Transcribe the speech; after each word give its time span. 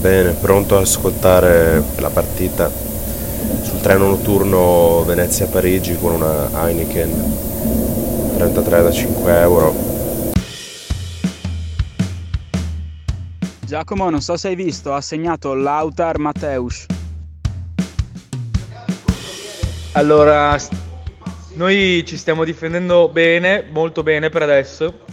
Bene, 0.00 0.30
pronto 0.32 0.76
ad 0.76 0.82
ascoltare 0.84 1.82
la 1.98 2.08
partita 2.08 2.70
sul 2.70 3.82
treno 3.82 4.08
notturno 4.08 5.04
Venezia-Parigi 5.04 5.98
con 5.98 6.14
una 6.14 6.48
Heineken 6.54 8.32
33 8.36 8.82
da 8.82 8.90
5 8.90 9.40
euro. 9.40 9.74
Giacomo, 13.60 14.08
non 14.08 14.22
so 14.22 14.38
se 14.38 14.48
hai 14.48 14.54
visto, 14.54 14.94
ha 14.94 15.02
segnato 15.02 15.52
Lautar 15.52 16.18
Mateus. 16.18 16.86
Allora, 19.92 20.56
noi 21.56 22.02
ci 22.06 22.16
stiamo 22.16 22.44
difendendo 22.44 23.10
bene, 23.10 23.66
molto 23.70 24.02
bene 24.02 24.30
per 24.30 24.44
adesso. 24.44 25.09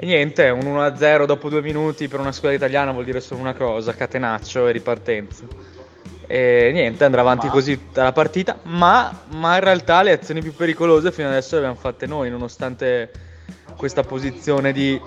E 0.00 0.06
niente, 0.06 0.48
un 0.50 0.60
1-0 0.60 1.26
dopo 1.26 1.48
due 1.48 1.60
minuti 1.60 2.06
per 2.06 2.20
una 2.20 2.30
squadra 2.30 2.56
italiana 2.56 2.92
vuol 2.92 3.04
dire 3.04 3.20
solo 3.20 3.40
una 3.40 3.54
cosa, 3.54 3.92
catenaccio 3.92 4.68
e 4.68 4.70
ripartenza. 4.70 5.42
E 6.24 6.70
niente, 6.72 7.02
andrà 7.02 7.22
avanti 7.22 7.46
ma... 7.46 7.52
così 7.52 7.76
tutta 7.76 8.04
la 8.04 8.12
partita, 8.12 8.60
ma, 8.62 9.12
ma, 9.30 9.56
in 9.56 9.60
realtà 9.60 10.02
le 10.02 10.12
azioni 10.12 10.40
più 10.40 10.54
pericolose 10.54 11.10
fino 11.10 11.26
adesso 11.26 11.56
le 11.56 11.62
abbiamo 11.62 11.80
fatte 11.80 12.06
noi, 12.06 12.30
nonostante 12.30 13.10
questa 13.74 14.04
posizione 14.04 14.70
di, 14.70 15.00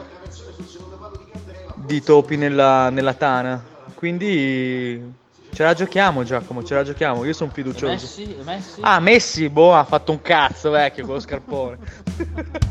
di 1.75 2.03
topi 2.03 2.35
nella, 2.35 2.89
nella 2.89 3.13
tana. 3.13 3.63
Quindi 3.95 5.13
ce 5.53 5.63
la 5.63 5.73
giochiamo 5.73 6.23
Giacomo, 6.25 6.65
ce 6.65 6.73
la 6.73 6.83
giochiamo, 6.83 7.23
io 7.23 7.31
sono 7.31 7.51
fiducioso. 7.53 7.93
Messi? 7.93 8.35
Messi? 8.43 8.79
Ah, 8.81 8.99
Messi, 8.99 9.47
boh, 9.47 9.73
ha 9.73 9.85
fatto 9.85 10.11
un 10.11 10.21
cazzo 10.21 10.69
vecchio 10.69 11.05
con 11.05 11.13
lo 11.13 11.21
scarpone. 11.21 11.77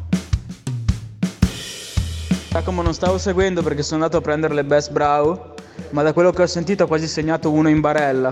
Giacomo 2.51 2.81
non 2.81 2.95
stavo 2.95 3.19
seguendo 3.19 3.63
perché 3.63 3.83
sono 3.83 4.03
andato 4.03 4.17
a 4.17 4.21
prendere 4.23 4.55
le 4.55 4.65
best 4.65 4.91
brow, 4.91 5.55
ma 5.91 6.03
da 6.03 6.15
quello 6.15 6.33
che 6.33 6.43
ho 6.43 6.47
sentito 6.47 6.85
ha 6.85 6.87
quasi 6.87 7.07
segnato 7.07 7.51
uno 7.51 7.69
in 7.69 7.81
barella. 7.81 8.31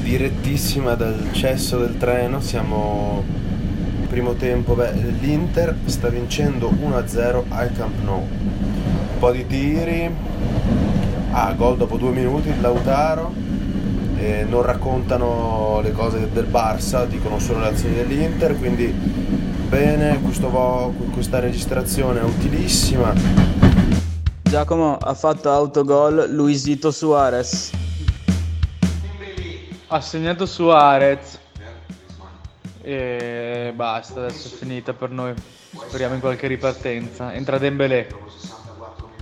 Direttissima 0.00 0.94
dal 0.94 1.30
cesso 1.32 1.78
del 1.78 1.96
treno, 1.96 2.40
siamo 2.40 3.24
primo 4.08 4.34
tempo, 4.34 4.74
beh, 4.74 4.92
l'Inter 5.20 5.76
sta 5.86 6.08
vincendo 6.08 6.70
1-0 6.70 7.42
al 7.48 7.72
Camp 7.72 8.00
Nou. 8.04 8.20
Un 8.20 9.18
po' 9.18 9.32
di 9.32 9.44
tiri, 9.44 10.08
ah, 11.32 11.52
gol 11.54 11.76
dopo 11.76 11.96
due 11.96 12.12
minuti 12.12 12.52
Lautaro, 12.60 13.32
eh, 14.18 14.46
non 14.48 14.62
raccontano 14.62 15.80
le 15.82 15.90
cose 15.90 16.28
del 16.32 16.46
Barça, 16.46 17.06
dicono 17.08 17.40
solo 17.40 17.58
le 17.58 17.66
azioni 17.66 17.96
dell'Inter, 17.96 18.56
quindi 18.56 19.42
bene, 19.74 20.20
questo, 20.22 20.94
questa 21.12 21.40
registrazione 21.40 22.20
è 22.20 22.22
utilissima. 22.22 23.12
Giacomo 24.42 24.96
ha 24.96 25.14
fatto 25.14 25.50
autogol 25.50 26.28
Luisito 26.30 26.92
Suarez. 26.92 27.72
Ha 29.88 30.00
segnato 30.00 30.46
Suarez. 30.46 31.40
E 32.82 33.72
basta, 33.74 34.20
adesso 34.20 34.46
è 34.46 34.56
finita 34.56 34.92
per 34.92 35.10
noi. 35.10 35.34
Speriamo 35.88 36.14
in 36.14 36.20
qualche 36.20 36.46
ripartenza. 36.46 37.34
Entra 37.34 37.58
Dembélé. 37.58 38.06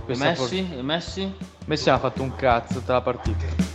E 0.05 0.15
Messi? 0.15 0.61
Por- 0.61 0.83
Messi? 0.83 1.33
Messi 1.65 1.89
ha 1.89 1.97
fatto 1.97 2.21
un 2.21 2.35
cazzo 2.35 2.75
tutta 2.75 2.93
la 2.93 3.01
partita. 3.01 3.71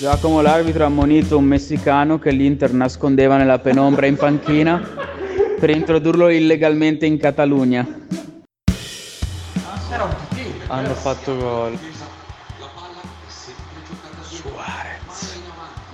Giacomo 0.00 0.40
l'arbitro 0.40 0.82
ha 0.82 0.86
ammonito 0.86 1.38
un 1.38 1.44
messicano 1.44 2.18
che 2.18 2.32
l'Inter 2.32 2.72
nascondeva 2.72 3.36
nella 3.36 3.60
penombra 3.60 4.06
in 4.06 4.16
panchina 4.16 5.10
per 5.62 5.70
introdurlo 5.70 6.28
illegalmente 6.28 7.06
in 7.06 7.18
Catalogna. 7.20 7.86
Hanno 10.66 10.94
fatto 10.94 11.36
gol. 11.36 11.78
Suarez. 14.22 15.40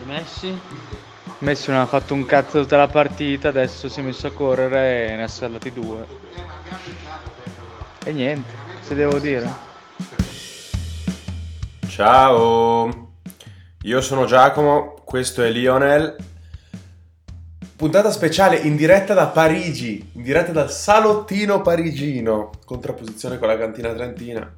E 0.00 0.04
Messi? 0.06 0.58
Messi 1.40 1.70
non 1.70 1.80
ha 1.80 1.86
fatto 1.86 2.14
un 2.14 2.24
cazzo 2.24 2.62
tutta 2.62 2.78
la 2.78 2.88
partita, 2.88 3.48
adesso 3.48 3.90
si 3.90 4.00
è 4.00 4.02
messo 4.02 4.28
a 4.28 4.30
correre 4.30 5.10
e 5.10 5.16
ne 5.16 5.24
ha 5.24 5.28
salvati 5.28 5.70
due. 5.70 6.06
E 8.04 8.12
niente, 8.12 8.50
se 8.80 8.94
devo 8.94 9.18
dire. 9.18 9.52
Ciao, 11.88 13.10
io 13.82 14.00
sono 14.00 14.24
Giacomo, 14.24 14.94
questo 15.04 15.42
è 15.42 15.50
Lionel 15.50 16.16
Puntata 17.78 18.10
speciale 18.10 18.56
in 18.56 18.74
diretta 18.74 19.14
da 19.14 19.28
Parigi, 19.28 20.10
in 20.14 20.22
diretta 20.24 20.50
dal 20.50 20.68
salottino 20.68 21.62
parigino, 21.62 22.50
contrapposizione 22.64 23.38
con 23.38 23.46
la 23.46 23.56
cantina 23.56 23.94
trentina. 23.94 24.52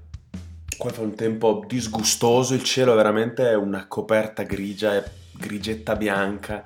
Qua 0.78 0.90
fa 0.90 1.02
un 1.02 1.14
tempo 1.14 1.62
disgustoso, 1.66 2.54
il 2.54 2.62
cielo 2.62 2.94
è 2.94 2.96
veramente 2.96 3.52
una 3.52 3.86
coperta 3.88 4.44
grigia, 4.44 5.04
grigetta 5.32 5.96
bianca, 5.96 6.64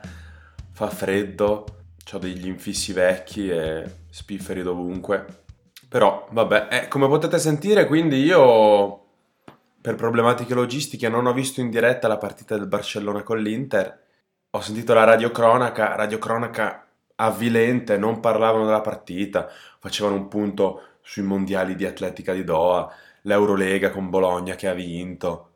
fa 0.70 0.88
freddo, 0.90 1.64
ho 2.12 2.18
degli 2.18 2.46
infissi 2.46 2.92
vecchi 2.92 3.48
e 3.48 4.02
spifferi 4.08 4.62
dovunque. 4.62 5.26
Però, 5.88 6.28
vabbè, 6.30 6.68
eh, 6.70 6.86
come 6.86 7.08
potete 7.08 7.40
sentire, 7.40 7.88
quindi 7.88 8.22
io, 8.22 9.06
per 9.80 9.96
problematiche 9.96 10.54
logistiche, 10.54 11.08
non 11.08 11.26
ho 11.26 11.32
visto 11.32 11.60
in 11.60 11.68
diretta 11.68 12.06
la 12.06 12.18
partita 12.18 12.56
del 12.56 12.68
Barcellona 12.68 13.24
con 13.24 13.40
l'Inter 13.40 14.02
ho 14.56 14.60
sentito 14.60 14.94
la 14.94 15.02
radiocronaca, 15.02 15.96
radiocronaca 15.96 16.86
avvilente, 17.16 17.98
non 17.98 18.20
parlavano 18.20 18.64
della 18.64 18.80
partita, 18.80 19.48
facevano 19.80 20.14
un 20.14 20.28
punto 20.28 20.82
sui 21.00 21.22
mondiali 21.22 21.74
di 21.74 21.84
atletica 21.84 22.32
di 22.32 22.44
Doha, 22.44 22.88
l'Eurolega 23.22 23.90
con 23.90 24.10
Bologna 24.10 24.54
che 24.54 24.68
ha 24.68 24.72
vinto, 24.72 25.50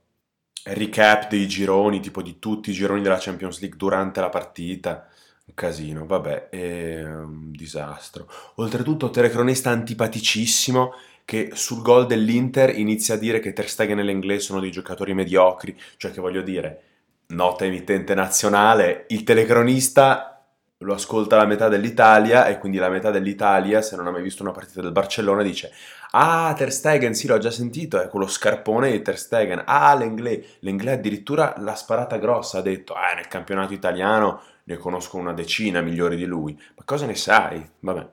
recap 0.64 1.28
dei 1.28 1.46
gironi, 1.46 2.00
tipo 2.00 2.22
di 2.22 2.40
tutti 2.40 2.70
i 2.70 2.74
gironi 2.74 3.00
della 3.00 3.18
Champions 3.18 3.60
League 3.60 3.78
durante 3.78 4.20
la 4.20 4.30
partita. 4.30 5.08
Un 5.44 5.54
casino, 5.54 6.04
vabbè, 6.04 6.48
è 6.50 7.04
un 7.04 7.52
disastro. 7.52 8.28
Oltretutto, 8.56 9.10
telecronista 9.10 9.70
antipaticissimo 9.70 10.92
che 11.24 11.50
sul 11.54 11.82
gol 11.82 12.06
dell'Inter 12.06 12.76
inizia 12.76 13.14
a 13.14 13.18
dire 13.18 13.38
che 13.38 13.52
Ter 13.52 13.68
Stegen 13.68 14.00
e 14.00 14.02
l'Inglese 14.02 14.40
sono 14.40 14.60
dei 14.60 14.72
giocatori 14.72 15.14
mediocri, 15.14 15.78
cioè 15.96 16.10
che 16.10 16.20
voglio 16.20 16.42
dire, 16.42 16.82
nota 17.28 17.64
emittente 17.64 18.14
nazionale, 18.14 19.04
il 19.08 19.24
telecronista 19.24 20.44
lo 20.82 20.94
ascolta 20.94 21.36
la 21.36 21.44
metà 21.44 21.68
dell'Italia 21.68 22.46
e 22.46 22.58
quindi 22.58 22.78
la 22.78 22.88
metà 22.88 23.10
dell'Italia, 23.10 23.82
se 23.82 23.96
non 23.96 24.06
ha 24.06 24.10
mai 24.10 24.22
visto 24.22 24.42
una 24.42 24.52
partita 24.52 24.80
del 24.80 24.92
Barcellona, 24.92 25.42
dice 25.42 25.72
Ah, 26.12 26.54
Ter 26.56 26.72
Stegen, 26.72 27.14
sì, 27.14 27.26
l'ho 27.26 27.38
già 27.38 27.50
sentito, 27.50 28.00
è 28.00 28.08
quello 28.08 28.28
scarpone 28.28 28.90
di 28.90 29.02
Ter 29.02 29.18
Stegen. 29.18 29.62
Ah, 29.66 29.94
l'Englè, 29.94 30.40
l'Englè 30.60 30.92
addirittura 30.92 31.54
l'ha 31.58 31.74
sparata 31.74 32.16
grossa, 32.16 32.58
ha 32.58 32.62
detto 32.62 32.94
Ah, 32.94 33.14
nel 33.14 33.28
campionato 33.28 33.74
italiano 33.74 34.40
ne 34.64 34.76
conosco 34.76 35.16
una 35.16 35.32
decina 35.32 35.80
migliori 35.80 36.16
di 36.16 36.24
lui. 36.24 36.58
Ma 36.76 36.84
cosa 36.84 37.06
ne 37.06 37.14
sai? 37.14 37.68
Vabbè. 37.80 38.08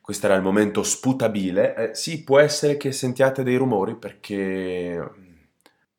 Questo 0.00 0.26
era 0.26 0.36
il 0.36 0.42
momento 0.42 0.82
sputabile. 0.82 1.74
Eh, 1.90 1.94
sì, 1.94 2.22
può 2.22 2.38
essere 2.38 2.76
che 2.76 2.92
sentiate 2.92 3.42
dei 3.42 3.56
rumori 3.56 3.94
perché 3.96 5.26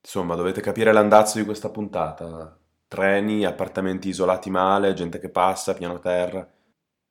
Insomma, 0.09 0.33
dovete 0.33 0.59
capire 0.59 0.91
l'andazzo 0.91 1.37
di 1.37 1.45
questa 1.45 1.69
puntata. 1.69 2.57
Treni, 2.87 3.45
appartamenti 3.45 4.09
isolati 4.09 4.49
male, 4.49 4.95
gente 4.95 5.19
che 5.19 5.29
passa, 5.29 5.75
piano 5.75 5.99
terra. 5.99 6.49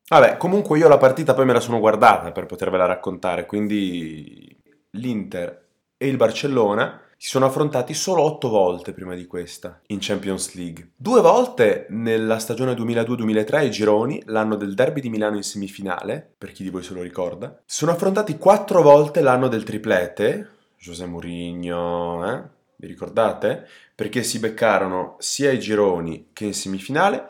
Vabbè, 0.09 0.37
comunque 0.37 0.79
io 0.79 0.89
la 0.89 0.99
partita 0.99 1.33
poi 1.33 1.45
me 1.45 1.53
la 1.53 1.61
sono 1.61 1.79
guardata 1.79 2.33
per 2.33 2.47
potervela 2.47 2.87
raccontare, 2.87 3.47
quindi 3.47 4.61
l'Inter 4.91 5.67
e 5.97 6.09
il 6.09 6.17
Barcellona 6.17 7.01
si 7.17 7.29
sono 7.29 7.47
affrontati 7.47 7.95
solo 7.95 8.23
otto 8.23 8.49
volte 8.49 8.93
prima 8.93 9.15
di 9.15 9.29
questa 9.29 9.81
in 9.87 9.99
Champions 10.01 10.55
League. 10.55 10.91
Due 10.97 11.21
volte 11.21 11.87
nella 11.91 12.41
stagione 12.41 12.73
2002-2003 12.73 13.55
ai 13.55 13.71
gironi, 13.71 14.21
l'anno 14.27 14.57
del 14.57 14.75
derby 14.75 15.01
di 15.01 15.09
Milano 15.09 15.37
in 15.37 15.45
semifinale, 15.45 16.35
per 16.37 16.51
chi 16.51 16.65
di 16.65 16.71
voi 16.71 16.83
se 16.83 16.95
lo 16.95 17.03
ricorda. 17.03 17.61
Si 17.65 17.77
sono 17.77 17.93
affrontati 17.93 18.37
quattro 18.39 18.83
volte 18.83 19.21
l'anno 19.21 19.47
del 19.47 19.63
triplete, 19.63 20.49
José 20.77 21.07
Mourinho, 21.07 22.29
eh? 22.29 22.57
Vi 22.79 22.87
ricordate? 22.87 23.67
Perché 23.95 24.23
si 24.23 24.39
beccarono 24.39 25.17
sia 25.19 25.51
ai 25.51 25.59
gironi 25.59 26.31
che 26.33 26.45
in 26.45 26.55
semifinale. 26.55 27.27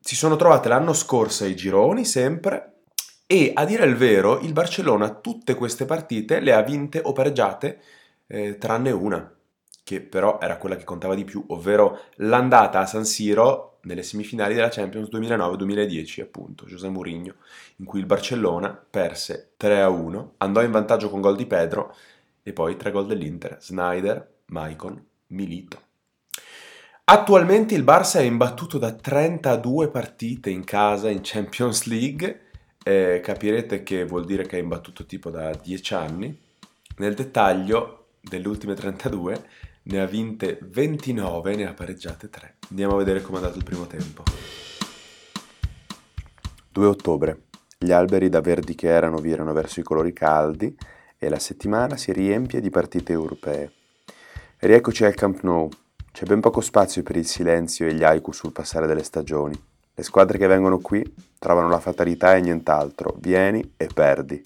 Si 0.00 0.16
sono 0.16 0.36
trovate 0.36 0.68
l'anno 0.68 0.92
scorso 0.92 1.44
ai 1.44 1.54
gironi 1.54 2.04
sempre 2.04 2.72
e 3.26 3.52
a 3.54 3.64
dire 3.64 3.84
il 3.84 3.94
vero 3.94 4.40
il 4.40 4.52
Barcellona 4.52 5.10
tutte 5.14 5.54
queste 5.54 5.84
partite 5.84 6.40
le 6.40 6.54
ha 6.54 6.62
vinte 6.62 7.00
o 7.02 7.12
pareggiate 7.12 7.80
eh, 8.26 8.58
tranne 8.58 8.90
una, 8.90 9.30
che 9.84 10.00
però 10.00 10.38
era 10.40 10.56
quella 10.56 10.76
che 10.76 10.84
contava 10.84 11.14
di 11.14 11.24
più, 11.24 11.44
ovvero 11.48 12.00
l'andata 12.16 12.80
a 12.80 12.86
San 12.86 13.04
Siro 13.04 13.78
nelle 13.82 14.02
semifinali 14.02 14.54
della 14.54 14.68
Champions 14.68 15.08
2009-2010, 15.10 16.22
appunto, 16.22 16.66
José 16.66 16.88
Mourinho, 16.88 17.34
in 17.76 17.84
cui 17.84 18.00
il 18.00 18.06
Barcellona 18.06 18.70
perse 18.90 19.52
3-1, 19.58 20.30
andò 20.38 20.62
in 20.62 20.70
vantaggio 20.70 21.08
con 21.08 21.20
gol 21.20 21.36
di 21.36 21.46
Pedro 21.46 21.94
e 22.42 22.52
poi 22.52 22.76
tre 22.76 22.90
gol 22.90 23.06
dell'Inter, 23.06 23.58
Snyder, 23.60 24.37
Maicon 24.48 25.02
Milito. 25.28 25.82
Attualmente 27.04 27.74
il 27.74 27.84
Barça 27.84 28.18
è 28.18 28.24
imbattuto 28.24 28.76
da 28.76 28.92
32 28.92 29.88
partite 29.88 30.50
in 30.50 30.62
casa 30.64 31.08
in 31.08 31.20
Champions 31.22 31.84
League, 31.84 32.48
eh, 32.84 33.20
capirete 33.22 33.82
che 33.82 34.04
vuol 34.04 34.26
dire 34.26 34.46
che 34.46 34.58
è 34.58 34.60
imbattuto 34.60 35.06
tipo 35.06 35.30
da 35.30 35.50
10 35.52 35.94
anni, 35.94 36.38
Nel 36.98 37.14
dettaglio, 37.14 38.08
delle 38.20 38.48
ultime 38.48 38.74
32, 38.74 39.46
ne 39.84 40.00
ha 40.00 40.04
vinte 40.06 40.58
29 40.60 41.52
e 41.52 41.56
ne 41.56 41.66
ha 41.66 41.72
pareggiate 41.72 42.28
3. 42.28 42.56
Andiamo 42.70 42.94
a 42.94 42.98
vedere 42.98 43.22
come 43.22 43.38
è 43.38 43.40
andato 43.40 43.58
il 43.58 43.64
primo 43.64 43.86
tempo. 43.86 44.24
2 46.72 46.86
ottobre. 46.86 47.42
Gli 47.78 47.92
alberi 47.92 48.28
da 48.28 48.40
verdi 48.40 48.74
che 48.74 48.88
erano 48.88 49.18
virano 49.18 49.52
verso 49.52 49.80
i 49.80 49.84
colori 49.84 50.12
caldi 50.12 50.76
e 51.16 51.28
la 51.28 51.38
settimana 51.38 51.96
si 51.96 52.12
riempie 52.12 52.60
di 52.60 52.70
partite 52.70 53.12
europee. 53.12 53.72
Rieccoci 54.60 55.04
al 55.04 55.14
Camp 55.14 55.42
Nou. 55.42 55.68
C'è 56.10 56.24
ben 56.24 56.40
poco 56.40 56.60
spazio 56.60 57.04
per 57.04 57.14
il 57.14 57.28
silenzio 57.28 57.86
e 57.86 57.94
gli 57.94 58.02
haiku 58.02 58.32
sul 58.32 58.50
passare 58.50 58.88
delle 58.88 59.04
stagioni. 59.04 59.54
Le 59.94 60.02
squadre 60.02 60.36
che 60.36 60.48
vengono 60.48 60.80
qui 60.80 61.00
trovano 61.38 61.68
la 61.68 61.78
fatalità 61.78 62.34
e 62.34 62.40
nient'altro. 62.40 63.14
Vieni 63.20 63.74
e 63.76 63.86
perdi. 63.86 64.42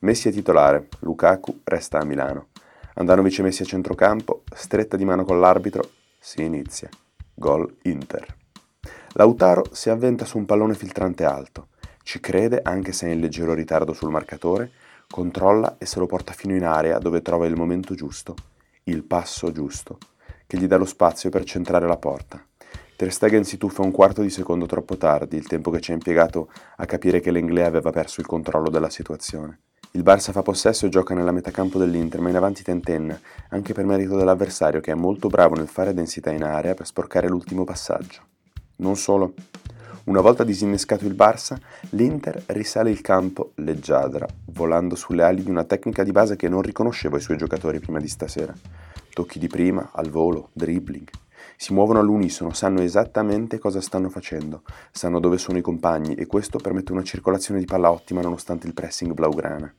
Messi 0.00 0.28
è 0.28 0.32
titolare, 0.32 0.86
Lukaku 1.00 1.62
resta 1.64 1.98
a 1.98 2.04
Milano. 2.04 2.50
Andanovic 2.94 3.40
e 3.40 3.42
Messi 3.42 3.62
a 3.62 3.64
centrocampo, 3.64 4.44
stretta 4.54 4.96
di 4.96 5.04
mano 5.04 5.24
con 5.24 5.40
l'arbitro, 5.40 5.90
si 6.20 6.44
inizia. 6.44 6.88
Gol 7.34 7.78
Inter. 7.82 8.24
Lautaro 9.14 9.64
si 9.72 9.90
avventa 9.90 10.24
su 10.24 10.38
un 10.38 10.46
pallone 10.46 10.74
filtrante 10.74 11.24
alto, 11.24 11.70
ci 12.04 12.20
crede 12.20 12.60
anche 12.62 12.92
se 12.92 13.08
è 13.08 13.10
in 13.10 13.18
leggero 13.18 13.54
ritardo 13.54 13.92
sul 13.92 14.10
marcatore, 14.10 14.70
controlla 15.10 15.78
e 15.78 15.86
se 15.86 15.98
lo 15.98 16.06
porta 16.06 16.32
fino 16.32 16.54
in 16.54 16.64
area 16.64 16.98
dove 16.98 17.22
trova 17.22 17.46
il 17.46 17.56
momento 17.56 17.94
giusto, 17.94 18.36
il 18.84 19.04
passo 19.04 19.52
giusto, 19.52 19.98
che 20.46 20.58
gli 20.58 20.66
dà 20.66 20.76
lo 20.76 20.84
spazio 20.84 21.30
per 21.30 21.44
centrare 21.44 21.86
la 21.86 21.96
porta. 21.96 22.44
Ter 22.96 23.12
Stegen 23.12 23.44
si 23.44 23.56
tuffa 23.56 23.82
un 23.82 23.90
quarto 23.90 24.22
di 24.22 24.30
secondo 24.30 24.66
troppo 24.66 24.96
tardi, 24.96 25.36
il 25.36 25.46
tempo 25.46 25.70
che 25.70 25.80
ci 25.80 25.90
ha 25.90 25.94
impiegato 25.94 26.50
a 26.76 26.84
capire 26.84 27.20
che 27.20 27.30
l'Englè 27.30 27.62
aveva 27.62 27.90
perso 27.90 28.20
il 28.20 28.26
controllo 28.26 28.70
della 28.70 28.90
situazione. 28.90 29.60
Il 29.94 30.02
Barça 30.02 30.32
fa 30.32 30.42
possesso 30.42 30.86
e 30.86 30.88
gioca 30.88 31.12
nella 31.12 31.32
metacampo 31.32 31.78
dell'Inter, 31.78 32.20
ma 32.20 32.30
in 32.30 32.36
avanti 32.36 32.62
tentenna, 32.62 33.18
anche 33.50 33.74
per 33.74 33.84
merito 33.84 34.16
dell'avversario 34.16 34.80
che 34.80 34.92
è 34.92 34.94
molto 34.94 35.28
bravo 35.28 35.54
nel 35.54 35.68
fare 35.68 35.92
densità 35.92 36.30
in 36.30 36.44
area 36.44 36.74
per 36.74 36.86
sporcare 36.86 37.28
l'ultimo 37.28 37.64
passaggio. 37.64 38.22
Non 38.76 38.96
solo. 38.96 39.34
Una 40.04 40.20
volta 40.20 40.42
disinnescato 40.42 41.06
il 41.06 41.14
Barça, 41.14 41.56
l'Inter 41.90 42.42
risale 42.46 42.90
il 42.90 43.00
campo 43.00 43.52
leggiadra, 43.56 44.26
volando 44.46 44.96
sulle 44.96 45.22
ali 45.22 45.44
di 45.44 45.50
una 45.50 45.62
tecnica 45.62 46.02
di 46.02 46.10
base 46.10 46.34
che 46.34 46.48
non 46.48 46.60
riconoscevo 46.60 47.14
ai 47.14 47.22
suoi 47.22 47.36
giocatori 47.36 47.78
prima 47.78 48.00
di 48.00 48.08
stasera. 48.08 48.52
Tocchi 49.12 49.38
di 49.38 49.46
prima, 49.46 49.90
al 49.92 50.10
volo, 50.10 50.48
dribbling. 50.54 51.08
Si 51.56 51.72
muovono 51.72 52.00
all'unisono, 52.00 52.52
sanno 52.52 52.80
esattamente 52.82 53.60
cosa 53.60 53.80
stanno 53.80 54.08
facendo, 54.08 54.62
sanno 54.90 55.20
dove 55.20 55.38
sono 55.38 55.58
i 55.58 55.62
compagni 55.62 56.14
e 56.14 56.26
questo 56.26 56.58
permette 56.58 56.90
una 56.90 57.04
circolazione 57.04 57.60
di 57.60 57.66
palla 57.66 57.92
ottima 57.92 58.22
nonostante 58.22 58.66
il 58.66 58.74
pressing 58.74 59.12
blaugrana. 59.12 59.72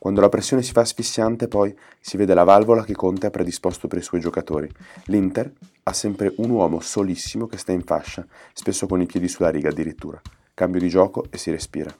Quando 0.00 0.22
la 0.22 0.30
pressione 0.30 0.62
si 0.62 0.72
fa 0.72 0.80
asfissiante, 0.80 1.46
poi 1.46 1.76
si 2.00 2.16
vede 2.16 2.32
la 2.32 2.42
valvola 2.42 2.84
che 2.84 2.94
Conte 2.94 3.26
ha 3.26 3.30
predisposto 3.30 3.86
per 3.86 3.98
i 3.98 4.02
suoi 4.02 4.18
giocatori. 4.18 4.66
L'Inter 5.04 5.52
ha 5.82 5.92
sempre 5.92 6.32
un 6.38 6.48
uomo 6.48 6.80
solissimo 6.80 7.46
che 7.46 7.58
sta 7.58 7.72
in 7.72 7.82
fascia, 7.82 8.26
spesso 8.54 8.86
con 8.86 9.02
i 9.02 9.06
piedi 9.06 9.28
sulla 9.28 9.50
riga 9.50 9.68
addirittura. 9.68 10.18
Cambio 10.54 10.80
di 10.80 10.88
gioco 10.88 11.26
e 11.28 11.36
si 11.36 11.50
respira. 11.50 11.94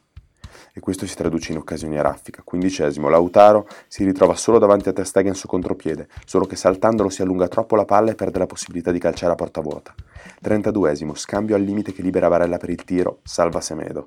E 0.72 0.80
questo 0.80 1.06
si 1.06 1.16
traduce 1.16 1.52
in 1.52 1.58
occasioni 1.58 1.98
a 1.98 2.02
raffica. 2.02 2.42
Quindicesimo, 2.44 3.08
Lautaro 3.08 3.66
si 3.88 4.04
ritrova 4.04 4.34
solo 4.34 4.58
davanti 4.58 4.88
a 4.88 4.92
Ter 4.92 5.06
Stegen 5.06 5.34
su 5.34 5.46
contropiede, 5.46 6.08
solo 6.24 6.46
che 6.46 6.56
saltandolo 6.56 7.08
si 7.08 7.22
allunga 7.22 7.48
troppo 7.48 7.76
la 7.76 7.84
palla 7.84 8.12
e 8.12 8.14
perde 8.14 8.38
la 8.38 8.46
possibilità 8.46 8.92
di 8.92 8.98
calciare 8.98 9.32
a 9.32 9.36
porta 9.36 9.60
vuota. 9.60 9.94
Trentaduesimo, 10.40 11.14
scambio 11.14 11.56
al 11.56 11.62
limite 11.62 11.92
che 11.92 12.02
libera 12.02 12.28
Varella 12.28 12.56
per 12.56 12.70
il 12.70 12.84
tiro, 12.84 13.18
salva 13.24 13.60
Semedo. 13.60 14.04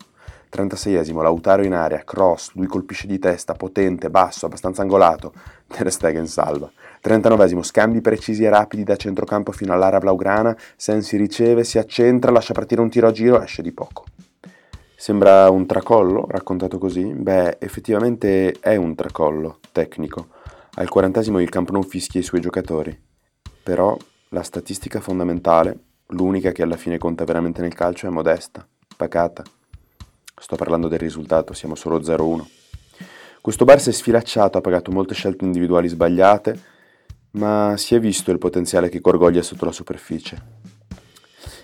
36esimo, 0.54 1.22
Lautaro 1.24 1.64
in 1.64 1.74
aria, 1.74 2.04
cross, 2.04 2.52
lui 2.54 2.68
colpisce 2.68 3.08
di 3.08 3.18
testa, 3.18 3.54
potente, 3.54 4.12
basso, 4.12 4.46
abbastanza 4.46 4.84
angolato, 4.84 5.34
Ter 5.68 5.92
Stegen 5.92 6.28
salva. 6.28 6.72
39esimo, 7.04 7.64
scambi 7.64 8.02
precisi 8.02 8.44
e 8.44 8.50
rapidi 8.50 8.84
da 8.84 8.96
centrocampo 8.96 9.52
fino 9.52 9.74
all'area 9.74 10.00
blaugrana, 10.00 10.56
Sensi 10.76 11.18
riceve, 11.18 11.64
si 11.64 11.80
accentra, 11.80 12.32
lascia 12.32 12.54
partire 12.54 12.82
un 12.82 12.90
tiro 12.90 13.08
a 13.08 13.12
giro, 13.12 13.42
esce 13.42 13.62
di 13.62 13.72
poco. 13.72 14.06
Sembra 15.04 15.50
un 15.50 15.66
tracollo, 15.66 16.28
raccontato 16.30 16.78
così? 16.78 17.04
Beh, 17.04 17.58
effettivamente 17.60 18.54
è 18.62 18.78
un 18.78 18.96
tracollo, 18.96 19.60
tecnico. 19.74 20.28
Al 20.76 20.88
quarantesimo 20.88 21.42
il 21.42 21.50
Camp 21.50 21.72
non 21.72 21.84
fischia 21.84 22.22
i 22.22 22.24
suoi 22.24 22.40
giocatori. 22.40 22.98
Però 23.64 23.98
la 24.30 24.44
statistica 24.44 25.02
fondamentale, 25.02 25.78
l'unica 26.12 26.54
che 26.54 26.64
alla 26.64 26.78
fine 26.78 26.98
conta 26.98 27.26
veramente 27.26 27.60
nel 27.60 27.74
calcio, 27.74 28.08
è 28.08 28.12
modesta, 28.12 28.66
pacata. 28.96 29.44
Sto 30.40 30.56
parlando 30.56 30.88
del 30.88 31.00
risultato, 31.00 31.52
siamo 31.52 31.76
solo 31.76 32.00
0-1. 32.00 32.46
Questo 33.42 33.66
Barça 33.66 33.90
è 33.90 33.92
sfilacciato, 33.92 34.58
ha 34.58 34.62
pagato 34.62 34.90
molte 34.90 35.16
scelte 35.16 35.44
individuali 35.44 35.90
sbagliate, 35.90 36.62
ma 37.32 37.74
si 37.76 37.94
è 37.94 38.00
visto 38.00 38.32
il 38.32 38.38
potenziale 38.38 38.88
che 38.88 39.02
gorgoglia 39.02 39.42
sotto 39.42 39.66
la 39.66 39.74
superficie. 39.74 40.42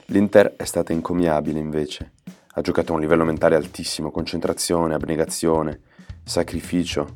L'Inter 0.07 0.55
è 0.57 0.65
stata 0.65 0.91
incommiabile 0.91 1.57
invece. 1.57 2.11
Ha 2.53 2.61
giocato 2.61 2.91
a 2.91 2.95
un 2.95 3.01
livello 3.01 3.23
mentale 3.23 3.55
altissimo, 3.55 4.09
concentrazione, 4.09 4.95
abnegazione, 4.95 5.81
sacrificio, 6.23 7.13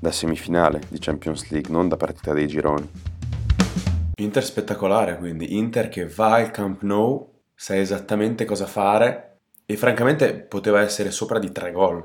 da 0.00 0.10
semifinale 0.10 0.80
di 0.88 0.98
Champions 0.98 1.50
League, 1.50 1.70
non 1.70 1.88
da 1.88 1.96
partita 1.96 2.32
dei 2.32 2.46
gironi. 2.46 2.88
Inter 4.16 4.42
spettacolare, 4.42 5.18
quindi 5.18 5.56
Inter 5.56 5.88
che 5.88 6.06
va 6.06 6.34
al 6.34 6.50
Camp 6.50 6.82
Nou, 6.82 7.30
sa 7.54 7.76
esattamente 7.76 8.44
cosa 8.44 8.66
fare 8.66 9.36
e 9.66 9.76
francamente 9.76 10.34
poteva 10.34 10.80
essere 10.80 11.10
sopra 11.10 11.38
di 11.38 11.52
tre 11.52 11.70
gol. 11.70 12.04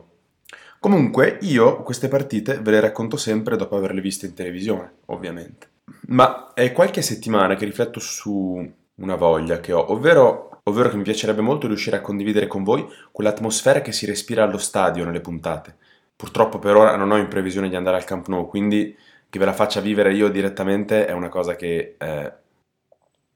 Comunque 0.80 1.40
io 1.42 1.82
queste 1.84 2.08
partite 2.08 2.60
ve 2.60 2.72
le 2.72 2.80
racconto 2.80 3.18
sempre 3.18 3.56
dopo 3.56 3.78
averle 3.78 4.02
viste 4.02 4.26
in 4.26 4.34
televisione, 4.34 4.98
ovviamente. 5.06 5.70
Ma 6.08 6.54
è 6.54 6.72
qualche 6.72 7.02
settimana 7.02 7.56
che 7.56 7.66
rifletto 7.66 8.00
su 8.00 8.74
una 8.96 9.16
voglia 9.16 9.60
che 9.60 9.74
ho, 9.74 9.92
ovvero, 9.92 10.47
ovvero 10.68 10.90
che 10.90 10.98
mi 10.98 11.04
piacerebbe 11.04 11.42
molto 11.42 11.68
riuscire 11.68 11.98
a 11.98 12.02
condividere 12.02 12.48
con 12.48 12.64
voi 12.64 12.88
quell'atmosfera 13.12 13.82
che 13.82 13.92
si 13.92 14.06
respira 14.06 14.44
allo 14.44 14.58
stadio 14.58 15.06
nelle 15.06 15.22
puntate. 15.22 15.76
Purtroppo 16.16 16.60
per 16.60 16.76
ora 16.76 16.96
non 16.96 17.12
ho 17.12 17.18
in 17.18 17.28
previsione 17.28 17.70
di 17.70 17.76
andare 17.76 17.98
al 17.98 18.04
Camp 18.04 18.28
Nou, 18.28 18.48
quindi 18.48 18.96
che 19.30 19.40
ve 19.40 19.46
la 19.46 19.54
faccia 19.54 19.82
vivere 19.82 20.14
io 20.14 20.30
direttamente 20.30 21.06
è 21.06 21.12
una 21.12 21.30
cosa 21.30 21.56
che 21.56 21.96
eh, 21.98 22.34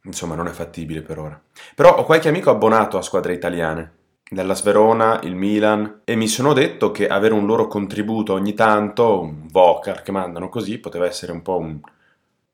insomma 0.03 0.35
non 0.35 0.47
è 0.47 0.51
fattibile 0.51 1.01
per 1.01 1.19
ora. 1.19 1.41
Però 1.75 1.95
ho 1.97 2.03
qualche 2.03 2.29
amico 2.29 2.49
abbonato 2.49 2.97
a 2.97 3.01
squadre 3.01 3.33
italiane 3.33 3.99
della 4.29 4.55
Sverona, 4.55 5.19
il 5.23 5.35
Milan 5.35 6.01
e 6.05 6.15
mi 6.15 6.27
sono 6.27 6.53
detto 6.53 6.91
che 6.91 7.07
avere 7.07 7.33
un 7.33 7.45
loro 7.45 7.67
contributo 7.67 8.33
ogni 8.33 8.53
tanto, 8.53 9.21
un 9.21 9.47
vocal 9.51 10.01
che 10.01 10.11
mandano 10.11 10.47
così, 10.47 10.79
poteva 10.79 11.05
essere 11.05 11.33
un 11.33 11.41
po' 11.41 11.57
un, 11.57 11.79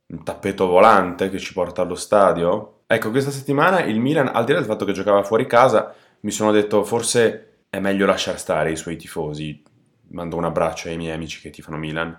un 0.08 0.24
tappeto 0.24 0.66
volante 0.66 1.30
che 1.30 1.38
ci 1.38 1.54
porta 1.54 1.84
allo 1.84 1.96
stadio. 1.96 2.77
Ecco, 2.90 3.12
questa 3.12 3.32
settimana 3.32 3.84
il 3.84 4.00
Milan, 4.00 4.32
al 4.34 4.46
di 4.46 4.54
là 4.54 4.60
del 4.60 4.68
fatto 4.68 4.86
che 4.86 4.94
giocava 4.94 5.22
fuori 5.22 5.46
casa, 5.46 5.94
mi 6.22 6.32
sono 6.32 6.54
detto 6.54 6.86
forse 6.86 7.64
è 7.70 7.80
meglio 7.80 8.06
lasciare 8.06 8.38
stare 8.38 8.72
i 8.72 8.78
suoi 8.78 8.96
tifosi. 8.96 9.62
Mando 10.10 10.38
un 10.38 10.46
abbraccio 10.46 10.88
ai 10.88 10.96
miei 10.96 11.14
amici 11.14 11.42
che 11.42 11.50
tifano 11.50 11.78
Milan. 11.78 12.18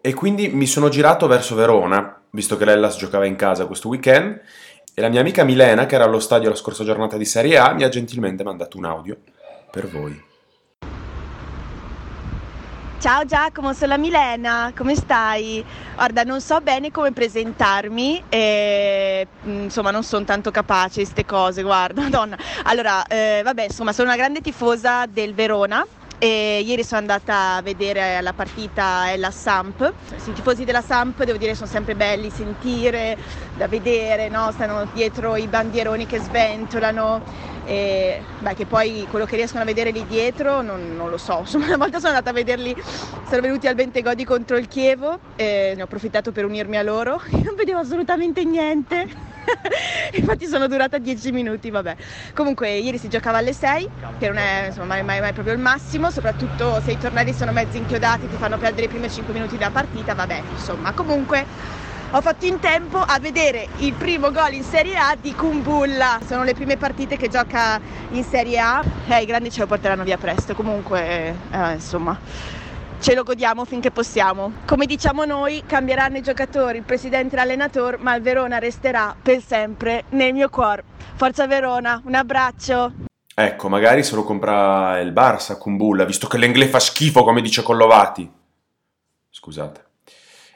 E 0.00 0.12
quindi 0.12 0.48
mi 0.48 0.66
sono 0.66 0.88
girato 0.88 1.28
verso 1.28 1.54
Verona, 1.54 2.20
visto 2.30 2.56
che 2.56 2.64
l'Ellas 2.64 2.96
giocava 2.96 3.26
in 3.26 3.36
casa 3.36 3.66
questo 3.66 3.88
weekend, 3.88 4.40
e 4.92 5.00
la 5.00 5.08
mia 5.08 5.20
amica 5.20 5.44
Milena, 5.44 5.86
che 5.86 5.94
era 5.94 6.04
allo 6.04 6.18
stadio 6.18 6.48
la 6.48 6.56
scorsa 6.56 6.82
giornata 6.82 7.16
di 7.16 7.24
Serie 7.24 7.56
A, 7.56 7.72
mi 7.72 7.84
ha 7.84 7.88
gentilmente 7.88 8.42
mandato 8.42 8.76
un 8.76 8.86
audio 8.86 9.18
per 9.70 9.88
voi. 9.88 10.32
Ciao 13.04 13.26
Giacomo, 13.26 13.74
sono 13.74 13.88
la 13.88 13.98
Milena, 13.98 14.72
come 14.74 14.94
stai? 14.94 15.62
Guarda, 15.94 16.22
non 16.22 16.40
so 16.40 16.62
bene 16.62 16.90
come 16.90 17.12
presentarmi, 17.12 18.24
e, 18.30 19.26
insomma 19.42 19.90
non 19.90 20.02
sono 20.02 20.24
tanto 20.24 20.50
capace 20.50 21.00
di 21.00 21.04
queste 21.04 21.26
cose, 21.26 21.62
guarda, 21.62 22.00
madonna. 22.08 22.38
Allora, 22.62 23.04
eh, 23.04 23.42
vabbè, 23.44 23.64
insomma 23.64 23.92
sono 23.92 24.08
una 24.08 24.16
grande 24.16 24.40
tifosa 24.40 25.04
del 25.04 25.34
Verona, 25.34 25.86
e 26.18 26.62
ieri 26.64 26.84
sono 26.84 27.00
andata 27.00 27.56
a 27.56 27.62
vedere 27.62 28.20
la 28.20 28.32
partita 28.32 29.10
e 29.10 29.16
la 29.16 29.30
Samp. 29.30 29.92
I 30.26 30.32
tifosi 30.32 30.64
della 30.64 30.80
Samp 30.80 31.22
devo 31.24 31.38
dire 31.38 31.54
sono 31.54 31.68
sempre 31.68 31.94
belli 31.94 32.30
sentire, 32.30 33.16
da 33.56 33.68
vedere, 33.68 34.28
no? 34.28 34.50
stanno 34.52 34.88
dietro 34.92 35.36
i 35.36 35.46
bandieroni 35.46 36.06
che 36.06 36.18
sventolano. 36.18 37.52
E, 37.66 38.20
beh, 38.40 38.54
che 38.54 38.66
poi 38.66 39.06
quello 39.10 39.24
che 39.24 39.36
riescono 39.36 39.62
a 39.62 39.66
vedere 39.66 39.90
lì 39.90 40.04
dietro 40.06 40.60
non, 40.60 40.94
non 40.96 41.10
lo 41.10 41.16
so. 41.16 41.38
Insomma, 41.44 41.66
una 41.66 41.76
volta 41.76 41.98
sono 41.98 42.10
andata 42.10 42.30
a 42.30 42.34
vederli, 42.34 42.74
sono 43.28 43.40
venuti 43.40 43.66
al 43.66 43.74
Bentegodi 43.74 44.24
contro 44.24 44.56
il 44.56 44.68
Chievo 44.68 45.18
e 45.36 45.72
ne 45.74 45.82
ho 45.82 45.84
approfittato 45.84 46.32
per 46.32 46.44
unirmi 46.44 46.76
a 46.76 46.82
loro. 46.82 47.20
Io 47.32 47.42
non 47.42 47.54
vedevo 47.54 47.80
assolutamente 47.80 48.44
niente. 48.44 49.33
infatti 50.14 50.46
sono 50.46 50.66
durata 50.66 50.98
10 50.98 51.32
minuti, 51.32 51.70
vabbè. 51.70 51.96
Comunque 52.34 52.70
ieri 52.70 52.98
si 52.98 53.08
giocava 53.08 53.38
alle 53.38 53.52
6, 53.52 53.88
che 54.18 54.28
non 54.28 54.38
è 54.38 54.66
insomma, 54.66 54.86
mai, 54.86 55.02
mai, 55.02 55.20
mai, 55.20 55.32
proprio 55.32 55.54
il 55.54 55.60
massimo, 55.60 56.10
soprattutto 56.10 56.80
se 56.82 56.92
i 56.92 56.98
tornelli 56.98 57.32
sono 57.32 57.52
mezzi 57.52 57.78
inchiodati, 57.78 58.28
ti 58.28 58.36
fanno 58.36 58.58
perdere 58.58 58.86
i 58.86 58.88
primi 58.88 59.10
5 59.10 59.32
minuti 59.32 59.56
della 59.56 59.70
partita, 59.70 60.14
vabbè, 60.14 60.42
insomma. 60.52 60.92
Comunque 60.92 61.44
ho 62.10 62.20
fatto 62.20 62.46
in 62.46 62.60
tempo 62.60 62.98
a 62.98 63.18
vedere 63.18 63.66
il 63.78 63.92
primo 63.94 64.30
gol 64.30 64.52
in 64.52 64.62
Serie 64.62 64.96
A 64.96 65.16
di 65.20 65.34
Kumbulla. 65.34 66.20
Sono 66.24 66.44
le 66.44 66.54
prime 66.54 66.76
partite 66.76 67.16
che 67.16 67.28
gioca 67.28 67.80
in 68.10 68.22
Serie 68.22 68.58
A. 68.60 68.84
Eh, 69.08 69.22
i 69.22 69.26
grandi 69.26 69.50
ce 69.50 69.60
lo 69.60 69.66
porteranno 69.66 70.04
via 70.04 70.16
presto, 70.16 70.54
comunque, 70.54 71.34
eh, 71.50 71.72
insomma 71.72 72.16
ce 73.04 73.14
lo 73.14 73.22
godiamo 73.22 73.66
finché 73.66 73.90
possiamo. 73.90 74.50
Come 74.64 74.86
diciamo 74.86 75.26
noi, 75.26 75.62
cambieranno 75.66 76.16
i 76.16 76.22
giocatori, 76.22 76.78
il 76.78 76.84
presidente 76.84 77.34
e 77.34 77.38
l'allenatore, 77.38 77.98
ma 77.98 78.14
il 78.14 78.22
Verona 78.22 78.58
resterà 78.58 79.14
per 79.20 79.42
sempre 79.42 80.04
nel 80.10 80.32
mio 80.32 80.48
cuore. 80.48 80.84
Forza 81.14 81.46
Verona, 81.46 82.00
un 82.06 82.14
abbraccio! 82.14 82.92
Ecco, 83.34 83.68
magari 83.68 84.02
se 84.02 84.14
lo 84.14 84.24
compra 84.24 84.98
il 85.00 85.12
Barça, 85.12 85.58
Kumbulla, 85.58 86.06
visto 86.06 86.26
che 86.26 86.38
l'Engle 86.38 86.66
fa 86.66 86.80
schifo, 86.80 87.24
come 87.24 87.42
dice 87.42 87.60
Collovati. 87.60 88.32
Scusate. 89.28 89.84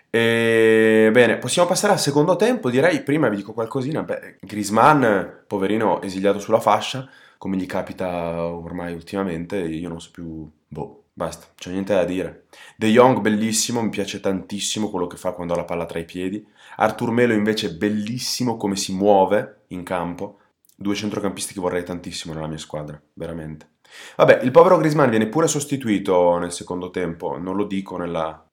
E, 0.09 1.11
bene, 1.13 1.37
possiamo 1.37 1.69
passare 1.69 1.93
al 1.93 2.01
secondo 2.01 2.37
tempo, 2.37 2.71
direi, 2.71 3.03
prima 3.03 3.29
vi 3.29 3.37
dico 3.37 3.53
qualcosina, 3.53 4.03
beh, 4.05 4.39
Griezmann, 4.41 5.05
poverino, 5.47 6.01
esiliato 6.01 6.39
sulla 6.39 6.61
fascia, 6.61 7.07
come 7.37 7.59
gli 7.59 7.67
capita 7.67 8.43
ormai 8.43 8.95
ultimamente, 8.95 9.59
io 9.59 9.91
non 9.91 10.01
so 10.01 10.09
più, 10.11 10.51
boh, 10.67 11.08
basta, 11.19 11.47
c'è 11.57 11.73
niente 11.73 11.95
da 11.95 12.05
dire. 12.05 12.45
De 12.77 12.87
Jong, 12.87 13.19
bellissimo, 13.19 13.83
mi 13.83 13.89
piace 13.89 14.21
tantissimo 14.21 14.89
quello 14.89 15.09
che 15.09 15.17
fa 15.17 15.33
quando 15.33 15.53
ha 15.53 15.57
la 15.57 15.65
palla 15.65 15.85
tra 15.85 15.99
i 15.99 16.05
piedi, 16.05 16.47
Artur 16.77 17.11
Melo 17.11 17.33
invece 17.33 17.75
bellissimo 17.75 18.57
come 18.57 18.77
si 18.77 18.95
muove 18.95 19.63
in 19.69 19.83
campo, 19.83 20.39
due 20.77 20.95
centrocampisti 20.95 21.55
che 21.55 21.61
vorrei 21.61 21.83
tantissimo 21.83 22.35
nella 22.35 22.47
mia 22.47 22.59
squadra, 22.59 23.03
veramente. 23.15 23.71
Vabbè, 24.17 24.43
il 24.45 24.53
povero 24.53 24.77
Griezmann 24.77 25.11
viene 25.11 25.27
pure 25.27 25.49
sostituito 25.49 26.39
nel 26.39 26.53
secondo 26.53 26.91
tempo, 26.91 27.37
non 27.37 27.57
lo 27.57 27.65
dico 27.65 27.97
nella 27.97 28.45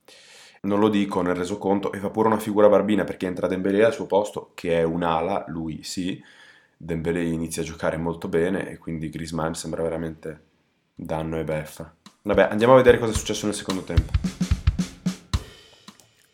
non 0.61 0.79
lo 0.79 0.89
dico 0.89 1.21
nel 1.21 1.35
resoconto, 1.35 1.91
e 1.91 1.99
fa 1.99 2.09
pure 2.09 2.27
una 2.29 2.39
figura 2.39 2.67
barbina 2.67 3.03
perché 3.03 3.27
entra 3.27 3.45
Dembélé 3.45 3.83
al 3.83 3.93
suo 3.93 4.07
posto, 4.07 4.49
che 4.55 4.79
è 4.79 4.81
un'ala, 4.81 5.45
lui 5.49 5.83
sì, 5.83 6.19
Dembélé 6.75 7.23
inizia 7.25 7.61
a 7.61 7.65
giocare 7.65 7.97
molto 7.97 8.27
bene 8.27 8.67
e 8.71 8.79
quindi 8.79 9.09
Griezmann 9.09 9.51
sembra 9.51 9.83
veramente 9.83 10.41
danno 10.95 11.37
e 11.37 11.43
beffa. 11.43 11.95
Vabbè, 12.27 12.47
andiamo 12.49 12.73
a 12.73 12.77
vedere 12.77 12.97
cosa 12.97 13.11
è 13.11 13.15
successo 13.15 13.45
nel 13.45 13.53
secondo 13.53 13.83
tempo. 13.83 14.11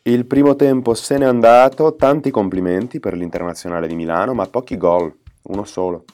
Il 0.03 0.25
primo 0.25 0.55
tempo 0.55 0.93
se 0.93 1.17
n'è 1.17 1.25
andato, 1.25 1.97
tanti 1.97 2.31
complimenti 2.31 3.01
per 3.01 3.13
l'Internazionale 3.13 3.87
di 3.87 3.95
Milano, 3.95 4.33
ma 4.33 4.47
pochi 4.47 4.77
gol, 4.77 5.13
uno 5.43 5.65
solo. 5.65 6.05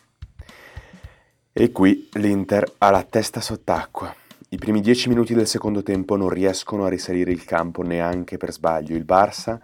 E 1.53 1.71
qui 1.71 2.09
l'Inter 2.13 2.73
ha 2.79 2.89
la 2.89 3.03
testa 3.03 3.39
sott'acqua. 3.39 4.11
I 4.49 4.57
primi 4.57 4.81
dieci 4.81 5.09
minuti 5.09 5.35
del 5.35 5.45
secondo 5.45 5.83
tempo 5.83 6.15
non 6.15 6.29
riescono 6.29 6.85
a 6.85 6.89
risalire 6.89 7.31
il 7.31 7.45
campo 7.45 7.83
neanche 7.83 8.37
per 8.37 8.51
sbaglio. 8.51 8.95
Il 8.95 9.05
Barça 9.05 9.59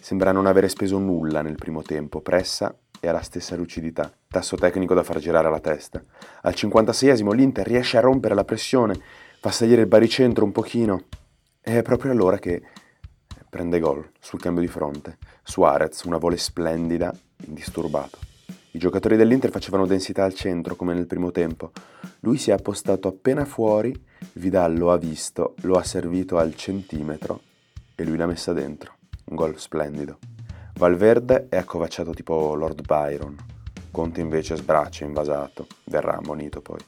sembra 0.00 0.32
non 0.32 0.46
avere 0.46 0.70
speso 0.70 0.96
nulla 0.98 1.42
nel 1.42 1.56
primo 1.56 1.82
tempo, 1.82 2.22
pressa 2.22 2.74
e 3.00 3.06
ha 3.06 3.12
la 3.12 3.20
stessa 3.20 3.54
lucidità, 3.54 4.10
tasso 4.28 4.56
tecnico 4.56 4.94
da 4.94 5.02
far 5.02 5.18
girare 5.18 5.50
la 5.50 5.60
testa. 5.60 6.02
Al 6.40 6.54
56esimo 6.56 7.34
l'Inter 7.34 7.66
riesce 7.66 7.98
a 7.98 8.00
rompere 8.00 8.34
la 8.34 8.44
pressione, 8.44 8.98
fa 9.40 9.52
salire 9.52 9.82
il 9.82 9.86
baricentro 9.86 10.44
un 10.44 10.50
pochino 10.50 11.04
e 11.60 11.78
è 11.78 11.82
proprio 11.82 12.10
allora 12.10 12.38
che 12.38 12.60
prende 13.48 13.78
gol 13.78 14.10
sul 14.18 14.40
cambio 14.40 14.62
di 14.62 14.68
fronte. 14.68 15.18
Suarez, 15.44 16.02
una 16.02 16.18
vole 16.18 16.36
splendida, 16.36 17.14
indisturbato. 17.46 18.18
I 18.72 18.78
giocatori 18.78 19.16
dell'Inter 19.16 19.50
facevano 19.50 19.86
densità 19.86 20.24
al 20.24 20.34
centro 20.34 20.74
come 20.74 20.92
nel 20.92 21.06
primo 21.06 21.30
tempo. 21.30 21.70
Lui 22.20 22.36
si 22.36 22.50
è 22.50 22.52
appostato 22.52 23.06
appena 23.06 23.44
fuori, 23.44 23.94
Vidal 24.32 24.76
lo 24.76 24.90
ha 24.90 24.98
visto, 24.98 25.54
lo 25.62 25.76
ha 25.76 25.84
servito 25.84 26.36
al 26.36 26.56
centimetro 26.56 27.40
e 27.94 28.04
lui 28.04 28.16
l'ha 28.16 28.26
messa 28.26 28.52
dentro. 28.52 28.96
Un 29.26 29.36
gol 29.36 29.58
splendido. 29.58 30.18
Valverde 30.74 31.46
è 31.48 31.56
accovacciato 31.56 32.12
tipo 32.12 32.54
Lord 32.54 32.84
Byron. 32.84 33.36
Conte 33.92 34.20
invece 34.20 34.56
sbraccia 34.56 35.04
invasato, 35.04 35.66
verrà 35.84 36.16
ammonito 36.16 36.60
poi. 36.60 36.80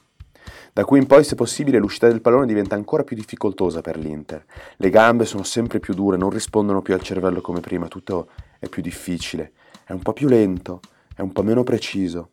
Da 0.73 0.85
qui 0.85 0.99
in 0.99 1.05
poi, 1.05 1.25
se 1.25 1.35
possibile, 1.35 1.79
l'uscita 1.79 2.07
del 2.07 2.21
pallone 2.21 2.45
diventa 2.45 2.75
ancora 2.75 3.03
più 3.03 3.15
difficoltosa 3.15 3.81
per 3.81 3.97
l'Inter. 3.97 4.45
Le 4.77 4.89
gambe 4.89 5.25
sono 5.25 5.43
sempre 5.43 5.79
più 5.79 5.93
dure, 5.93 6.15
non 6.15 6.29
rispondono 6.29 6.81
più 6.81 6.93
al 6.93 7.01
cervello 7.01 7.41
come 7.41 7.59
prima, 7.59 7.89
tutto 7.89 8.29
è 8.57 8.69
più 8.69 8.81
difficile, 8.81 9.51
è 9.83 9.91
un 9.91 10.01
po' 10.01 10.13
più 10.13 10.29
lento, 10.29 10.79
è 11.13 11.19
un 11.19 11.33
po' 11.33 11.43
meno 11.43 11.63
preciso. 11.63 12.29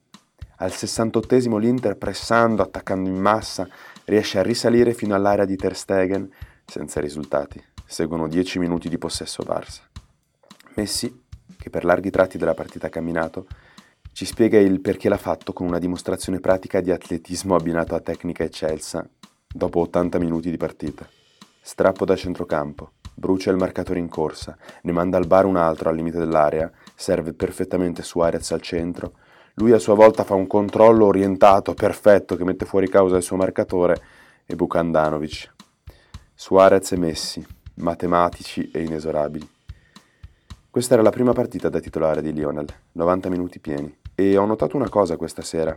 Al 0.58 0.70
68esimo 0.70 1.58
l'Inter, 1.58 1.96
pressando, 1.96 2.62
attaccando 2.62 3.08
in 3.08 3.16
massa, 3.16 3.68
riesce 4.04 4.38
a 4.38 4.42
risalire 4.42 4.94
fino 4.94 5.16
all'area 5.16 5.44
di 5.44 5.56
Ter 5.56 5.74
Stegen, 5.74 6.30
senza 6.64 7.00
risultati. 7.00 7.60
Seguono 7.84 8.28
10 8.28 8.60
minuti 8.60 8.88
di 8.88 8.98
possesso 8.98 9.42
Barça. 9.44 9.80
Messi, 10.74 11.24
che 11.56 11.70
per 11.70 11.84
larghi 11.84 12.10
tratti 12.10 12.38
della 12.38 12.54
partita 12.54 12.86
ha 12.86 12.90
camminato, 12.90 13.46
ci 14.12 14.24
spiega 14.24 14.58
il 14.58 14.80
perché 14.80 15.08
l'ha 15.08 15.16
fatto 15.16 15.52
con 15.52 15.66
una 15.66 15.78
dimostrazione 15.78 16.40
pratica 16.40 16.80
di 16.80 16.90
atletismo 16.90 17.54
abbinato 17.54 17.94
a 17.94 18.00
tecnica 18.00 18.44
eccelsa, 18.44 19.08
dopo 19.46 19.80
80 19.80 20.18
minuti 20.18 20.50
di 20.50 20.56
partita. 20.56 21.08
Strappo 21.60 22.04
da 22.04 22.16
centrocampo, 22.16 22.92
brucia 23.14 23.50
il 23.50 23.56
marcatore 23.56 23.98
in 23.98 24.08
corsa, 24.08 24.56
ne 24.82 24.92
manda 24.92 25.16
al 25.16 25.26
bar 25.26 25.44
un 25.44 25.56
altro 25.56 25.88
al 25.88 25.96
limite 25.96 26.18
dell'area, 26.18 26.70
serve 26.94 27.32
perfettamente 27.32 28.02
Suarez 28.02 28.50
al 28.52 28.62
centro, 28.62 29.12
lui 29.58 29.72
a 29.72 29.78
sua 29.78 29.94
volta 29.94 30.22
fa 30.22 30.34
un 30.34 30.46
controllo 30.46 31.06
orientato, 31.06 31.74
perfetto, 31.74 32.36
che 32.36 32.44
mette 32.44 32.64
fuori 32.64 32.88
causa 32.88 33.16
il 33.16 33.24
suo 33.24 33.36
marcatore 33.36 34.00
e 34.46 34.54
buca 34.54 34.78
Andanovic. 34.78 35.52
Suarez 36.32 36.92
e 36.92 36.96
Messi, 36.96 37.44
matematici 37.74 38.70
e 38.70 38.82
inesorabili. 38.82 39.57
Questa 40.70 40.92
era 40.92 41.02
la 41.02 41.10
prima 41.10 41.32
partita 41.32 41.70
da 41.70 41.80
titolare 41.80 42.20
di 42.20 42.30
Lionel, 42.30 42.66
90 42.92 43.30
minuti 43.30 43.58
pieni, 43.58 43.92
e 44.14 44.36
ho 44.36 44.44
notato 44.44 44.76
una 44.76 44.90
cosa 44.90 45.16
questa 45.16 45.40
sera. 45.40 45.76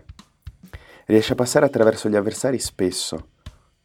Riesce 1.05 1.31
a 1.31 1.35
passare 1.35 1.65
attraverso 1.65 2.09
gli 2.09 2.17
avversari 2.17 2.59
spesso, 2.59 3.29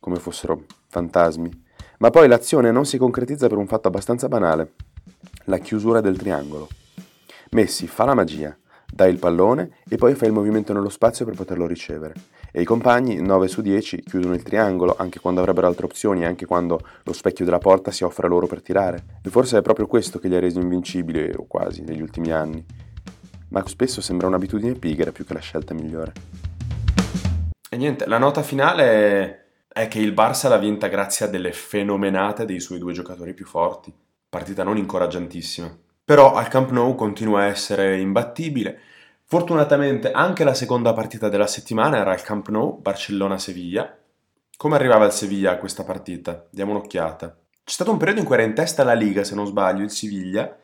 come 0.01 0.19
fossero 0.19 0.65
fantasmi, 0.89 1.65
ma 1.99 2.11
poi 2.11 2.27
l'azione 2.27 2.73
non 2.73 2.87
si 2.87 2.99
concretizza 2.99 3.47
per 3.47 3.57
un 3.57 3.69
fatto 3.69 3.87
abbastanza 3.87 4.27
banale, 4.27 4.73
la 5.45 5.59
chiusura 5.59 6.01
del 6.01 6.19
triangolo. 6.19 6.69
Messi 7.51 7.87
fa 7.87 8.05
la 8.05 8.15
magia, 8.15 8.55
dà 8.85 9.07
il 9.07 9.21
pallone 9.21 9.77
e 9.89 9.97
poi 9.97 10.17
fa 10.17 10.27
il 10.27 10.33
movimento 10.33 10.73
nello 10.73 10.89
spazio 10.89 11.25
per 11.25 11.37
poterlo 11.37 11.69
ricevere. 11.69 12.15
E 12.53 12.61
i 12.61 12.65
compagni, 12.65 13.21
9 13.21 13.49
su 13.49 13.61
10, 13.61 14.03
chiudono 14.03 14.35
il 14.35 14.43
triangolo 14.43 14.97
anche 14.99 15.21
quando 15.21 15.41
avrebbero 15.41 15.67
altre 15.67 15.87
opzioni, 15.87 16.25
anche 16.25 16.47
quando 16.47 16.81
lo 17.03 17.13
specchio 17.13 17.45
della 17.45 17.59
porta 17.59 17.91
si 17.91 18.05
offre 18.05 18.29
loro 18.29 18.47
per 18.47 18.63
tirare. 18.63 19.19
E 19.23 19.31
forse 19.31 19.59
è 19.59 19.63
proprio 19.63 19.87
questo 19.87 20.19
che 20.19 20.29
li 20.29 20.37
ha 20.37 20.41
resi 20.41 20.59
invincibili, 20.59 21.33
o 21.37 21.47
quasi, 21.47 21.83
negli 21.83 22.01
ultimi 22.01 22.33
anni. 22.33 22.65
Ma 23.49 23.63
spesso 23.67 24.01
sembra 24.01 24.27
un'abitudine 24.27 24.75
pigra 24.75 25.13
più 25.13 25.25
che 25.25 25.35
la 25.35 25.41
scelta 25.41 25.75
migliore. 25.75 26.13
E 27.69 27.77
niente, 27.77 28.07
la 28.07 28.19
nota 28.19 28.43
finale 28.43 29.47
è 29.69 29.89
che 29.89 29.99
il 29.99 30.15
Barça 30.15 30.49
l'ha 30.49 30.57
vinta 30.57 30.87
grazie 30.87 31.27
a 31.27 31.29
delle 31.29 31.53
fenomenate 31.53 32.45
dei 32.45 32.61
suoi 32.61 32.79
due 32.79 32.93
giocatori 32.93 33.35
più 33.35 33.45
forti. 33.45 33.93
Partita 34.29 34.63
non 34.63 34.79
incoraggiantissima. 34.79 35.77
Però 36.05 36.35
al 36.35 36.49
Camp 36.49 36.71
Nou 36.71 36.95
continua 36.95 37.41
a 37.41 37.47
essere 37.47 37.99
imbattibile. 37.99 38.79
Fortunatamente 39.29 40.13
anche 40.13 40.45
la 40.45 40.55
seconda 40.55 40.93
partita 40.93 41.29
della 41.29 41.49
settimana 41.49 41.97
era 41.97 42.13
al 42.13 42.23
Camp 42.23 42.47
Nou, 42.47 42.81
Barcellona-Seviglia. 42.81 43.99
Come 44.57 44.77
arrivava 44.77 45.05
il 45.05 45.11
Sevilla 45.11 45.51
a 45.51 45.57
questa 45.57 45.83
partita? 45.83 46.47
Diamo 46.49 46.71
un'occhiata. 46.71 47.37
C'è 47.65 47.73
stato 47.73 47.91
un 47.91 47.97
periodo 47.97 48.21
in 48.21 48.27
cui 48.27 48.37
era 48.37 48.45
in 48.45 48.55
testa 48.55 48.85
la 48.85 48.93
Liga, 48.93 49.25
se 49.25 49.35
non 49.35 49.47
sbaglio, 49.47 49.83
il 49.83 49.91
Siviglia. 49.91 50.57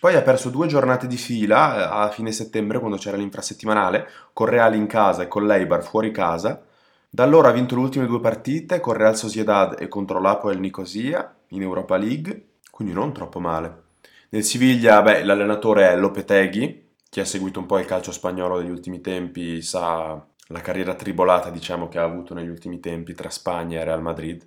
Poi 0.00 0.16
ha 0.16 0.22
perso 0.22 0.50
due 0.50 0.66
giornate 0.66 1.06
di 1.06 1.16
fila 1.16 1.76
eh, 1.76 2.06
a 2.06 2.10
fine 2.10 2.32
settembre, 2.32 2.80
quando 2.80 2.96
c'era 2.96 3.16
l'infrasettimanale, 3.16 4.08
con 4.32 4.46
Real 4.46 4.74
in 4.74 4.88
casa 4.88 5.22
e 5.22 5.28
con 5.28 5.46
l'Eibar 5.46 5.84
fuori 5.84 6.10
casa. 6.10 6.64
Da 7.08 7.22
allora 7.22 7.50
ha 7.50 7.52
vinto 7.52 7.76
le 7.76 7.82
ultime 7.82 8.06
due 8.06 8.18
partite 8.18 8.80
con 8.80 8.94
Real 8.94 9.16
Sociedad 9.16 9.76
e 9.78 9.86
contro 9.86 10.18
l'Apoel 10.18 10.58
Nicosia 10.58 11.32
in 11.50 11.62
Europa 11.62 11.96
League, 11.96 12.46
quindi 12.72 12.92
non 12.92 13.12
troppo 13.12 13.38
male. 13.38 13.82
Nel 14.30 14.42
Siviglia, 14.42 15.00
beh, 15.00 15.22
l'allenatore 15.22 15.90
è 15.90 15.96
Lopetegui, 15.96 16.88
chi 17.10 17.18
ha 17.18 17.24
seguito 17.24 17.58
un 17.58 17.66
po' 17.66 17.78
il 17.78 17.86
calcio 17.86 18.12
spagnolo 18.12 18.58
degli 18.58 18.70
ultimi 18.70 19.00
tempi 19.00 19.60
sa 19.62 20.24
la 20.46 20.60
carriera 20.60 20.94
tribolata, 20.94 21.50
diciamo, 21.50 21.88
che 21.88 21.98
ha 21.98 22.04
avuto 22.04 22.34
negli 22.34 22.48
ultimi 22.48 22.78
tempi 22.78 23.14
tra 23.14 23.30
Spagna 23.30 23.80
e 23.80 23.84
Real 23.84 24.00
Madrid. 24.00 24.46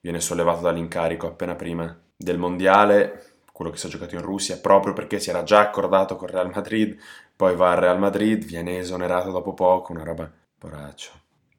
Viene 0.00 0.20
sollevato 0.20 0.62
dall'incarico 0.62 1.28
appena 1.28 1.54
prima 1.54 1.96
del 2.16 2.36
mondiale, 2.36 3.36
quello 3.52 3.70
che 3.70 3.76
si 3.76 3.86
è 3.86 3.90
giocato 3.90 4.16
in 4.16 4.22
Russia, 4.22 4.58
proprio 4.58 4.92
perché 4.92 5.20
si 5.20 5.30
era 5.30 5.44
già 5.44 5.60
accordato 5.60 6.16
con 6.16 6.26
Real 6.26 6.50
Madrid, 6.52 6.98
poi 7.36 7.54
va 7.54 7.70
al 7.70 7.78
Real 7.78 7.98
Madrid, 8.00 8.44
viene 8.44 8.78
esonerato 8.78 9.30
dopo 9.30 9.54
poco, 9.54 9.92
una 9.92 10.02
roba 10.02 10.28
poraccio. 10.58 11.12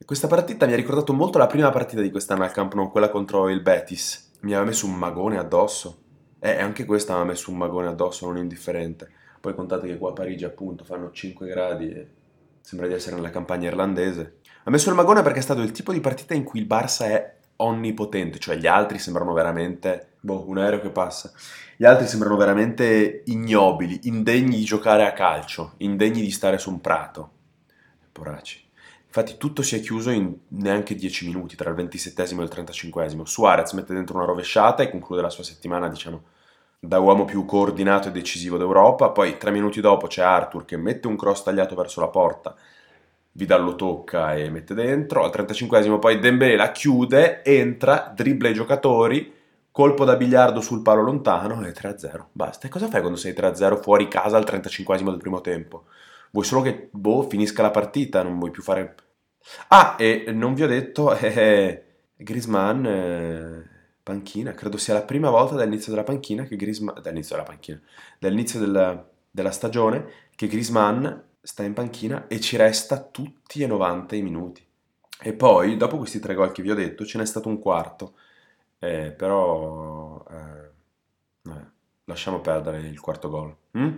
Questa 0.06 0.28
partita 0.28 0.66
mi 0.66 0.74
ha 0.74 0.76
ricordato 0.76 1.14
molto 1.14 1.38
la 1.38 1.48
prima 1.48 1.70
partita 1.70 2.02
di 2.02 2.12
quest'anno 2.12 2.44
al 2.44 2.52
Camp 2.52 2.74
Nou, 2.74 2.92
quella 2.92 3.10
contro 3.10 3.50
il 3.50 3.62
Betis. 3.62 4.34
Mi 4.42 4.52
aveva 4.52 4.68
messo 4.68 4.86
un 4.86 4.96
magone 4.96 5.38
addosso. 5.38 6.04
E 6.40 6.60
anche 6.60 6.84
questa 6.84 7.16
mi 7.16 7.22
ha 7.22 7.24
messo 7.24 7.50
un 7.50 7.58
magone 7.58 7.88
addosso 7.88 8.26
non 8.26 8.38
indifferente. 8.38 9.10
Poi 9.46 9.54
contate 9.54 9.86
che 9.86 10.00
qua 10.00 10.10
a 10.10 10.14
Parigi 10.14 10.44
appunto 10.44 10.84
fanno 10.84 11.12
5 11.12 11.46
gradi 11.46 11.92
e 11.92 12.08
sembra 12.62 12.88
di 12.88 12.96
essere 12.96 13.16
nella 13.16 13.30
campagna 13.30 13.68
irlandese. 13.68 14.38
Ha 14.64 14.72
messo 14.72 14.90
il 14.90 14.96
magone 14.96 15.22
perché 15.22 15.38
è 15.38 15.44
stato 15.44 15.62
il 15.62 15.70
tipo 15.70 15.94
di 15.94 16.00
partita 16.00 16.34
in 16.34 16.44
cui 16.44 16.60
il 16.60 16.66
Barça 16.66 17.06
è 17.06 17.36
onnipotente, 17.58 18.40
cioè 18.40 18.56
gli 18.56 18.66
altri 18.66 18.98
sembrano 18.98 19.34
veramente... 19.34 20.14
Boh, 20.22 20.50
un 20.50 20.58
aereo 20.58 20.82
che 20.82 20.90
passa. 20.90 21.32
Gli 21.78 21.86
altri 21.86 22.08
sembrano 22.08 22.38
veramente 22.38 23.22
ignobili, 23.26 24.00
indegni 24.06 24.58
di 24.58 24.64
giocare 24.64 25.06
a 25.06 25.14
calcio, 25.14 25.74
indegni 25.78 26.22
di 26.22 26.32
stare 26.32 26.58
su 26.58 26.72
un 26.72 26.82
prato. 26.82 27.30
Poracci. 28.12 28.68
Infatti 29.06 29.38
tutto 29.38 29.62
si 29.62 29.76
è 29.76 29.80
chiuso 29.80 30.10
in 30.10 30.36
neanche 30.48 30.96
10 30.96 31.28
minuti 31.28 31.56
tra 31.56 31.70
il 31.70 31.76
27 31.76 32.24
e 32.24 32.42
il 32.42 32.50
35. 32.50 33.12
Suarez 33.26 33.74
mette 33.74 33.94
dentro 33.94 34.16
una 34.16 34.26
rovesciata 34.26 34.82
e 34.82 34.90
conclude 34.90 35.22
la 35.22 35.30
sua 35.30 35.44
settimana, 35.44 35.88
diciamo, 35.88 36.34
da 36.86 37.00
uomo 37.00 37.26
più 37.26 37.46
coordinato 37.46 38.08
e 38.08 38.12
decisivo 38.12 38.58
d'Europa. 38.58 39.10
Poi 39.10 39.38
tre 39.38 39.52
minuti 39.52 39.82
dopo 39.82 40.08
c'è 40.08 40.24
Arthur 40.24 40.66
che 40.66 40.78
mette 40.78 41.08
un 41.08 41.16
cross 41.16 41.44
tagliato 41.44 41.76
verso 41.76 42.02
la 42.02 42.08
porta. 42.08 42.56
Vidal 43.32 43.64
lo 43.64 43.76
tocca 43.76 44.36
e 44.36 44.50
mette 44.50 44.74
dentro. 44.74 45.24
Al 45.24 45.32
35 45.32 46.00
poi 46.00 46.20
Dembélé 46.20 46.56
la 46.56 46.72
chiude, 46.72 47.44
entra, 47.44 48.12
dribbla 48.16 48.50
i 48.50 48.54
giocatori, 48.54 49.34
colpo 49.72 50.06
da 50.06 50.16
biliardo 50.16 50.62
sul 50.62 50.82
palo 50.82 51.02
lontano 51.02 51.66
e 51.66 51.72
3-0. 51.72 52.26
Basta. 52.32 52.68
E 52.68 52.70
cosa 52.70 52.88
fai 52.88 53.02
quando 53.02 53.18
sei 53.18 53.34
3-0 53.34 53.82
fuori 53.82 54.08
casa 54.08 54.38
al 54.38 54.46
35 54.46 55.04
del 55.04 55.18
primo 55.18 55.42
tempo? 55.42 55.86
Vuoi 56.32 56.46
solo 56.46 56.62
che 56.62 56.90
boh, 56.92 57.24
finisca 57.24 57.62
la 57.62 57.72
partita, 57.72 58.24
non 58.24 58.38
vuoi 58.38 58.52
più 58.52 58.62
fare 58.62 58.96
Ah, 59.70 59.96
e 59.98 60.26
non 60.34 60.54
vi 60.54 60.64
ho 60.64 60.68
detto, 60.68 61.16
eh, 61.18 61.84
Grisman, 62.16 62.86
eh, 62.86 63.75
panchina, 64.06 64.54
credo 64.54 64.78
sia 64.78 64.94
la 64.94 65.02
prima 65.02 65.32
volta 65.32 65.56
dall'inizio 65.56 65.92
della 65.92 66.04
panchina 66.04 66.44
che 66.44 66.56
Grisman, 66.56 67.02
dall'inizio 67.02 67.36
della 67.36 67.48
panchina, 67.48 67.82
dall'inizio 68.20 68.60
della, 68.60 69.10
della 69.32 69.50
stagione 69.50 70.06
che 70.36 70.46
Grisman 70.46 71.24
sta 71.42 71.64
in 71.64 71.74
panchina 71.74 72.28
e 72.28 72.40
ci 72.40 72.56
resta 72.56 73.02
tutti 73.02 73.64
e 73.64 73.68
90 73.68 74.16
i 74.16 74.22
minuti. 74.22 74.64
E 75.20 75.34
poi, 75.34 75.76
dopo 75.76 75.98
questi 75.98 76.20
tre 76.20 76.36
gol 76.36 76.52
che 76.52 76.62
vi 76.62 76.70
ho 76.70 76.76
detto, 76.76 77.04
ce 77.04 77.18
n'è 77.18 77.26
stato 77.26 77.50
un 77.50 77.58
quarto, 77.58 78.14
eh, 78.78 79.12
però 79.12 80.24
eh, 80.30 80.70
lasciamo 82.04 82.42
perdere 82.42 82.82
il 82.82 83.00
quarto 83.00 83.28
gol. 83.30 83.56
Mm? 83.76 83.98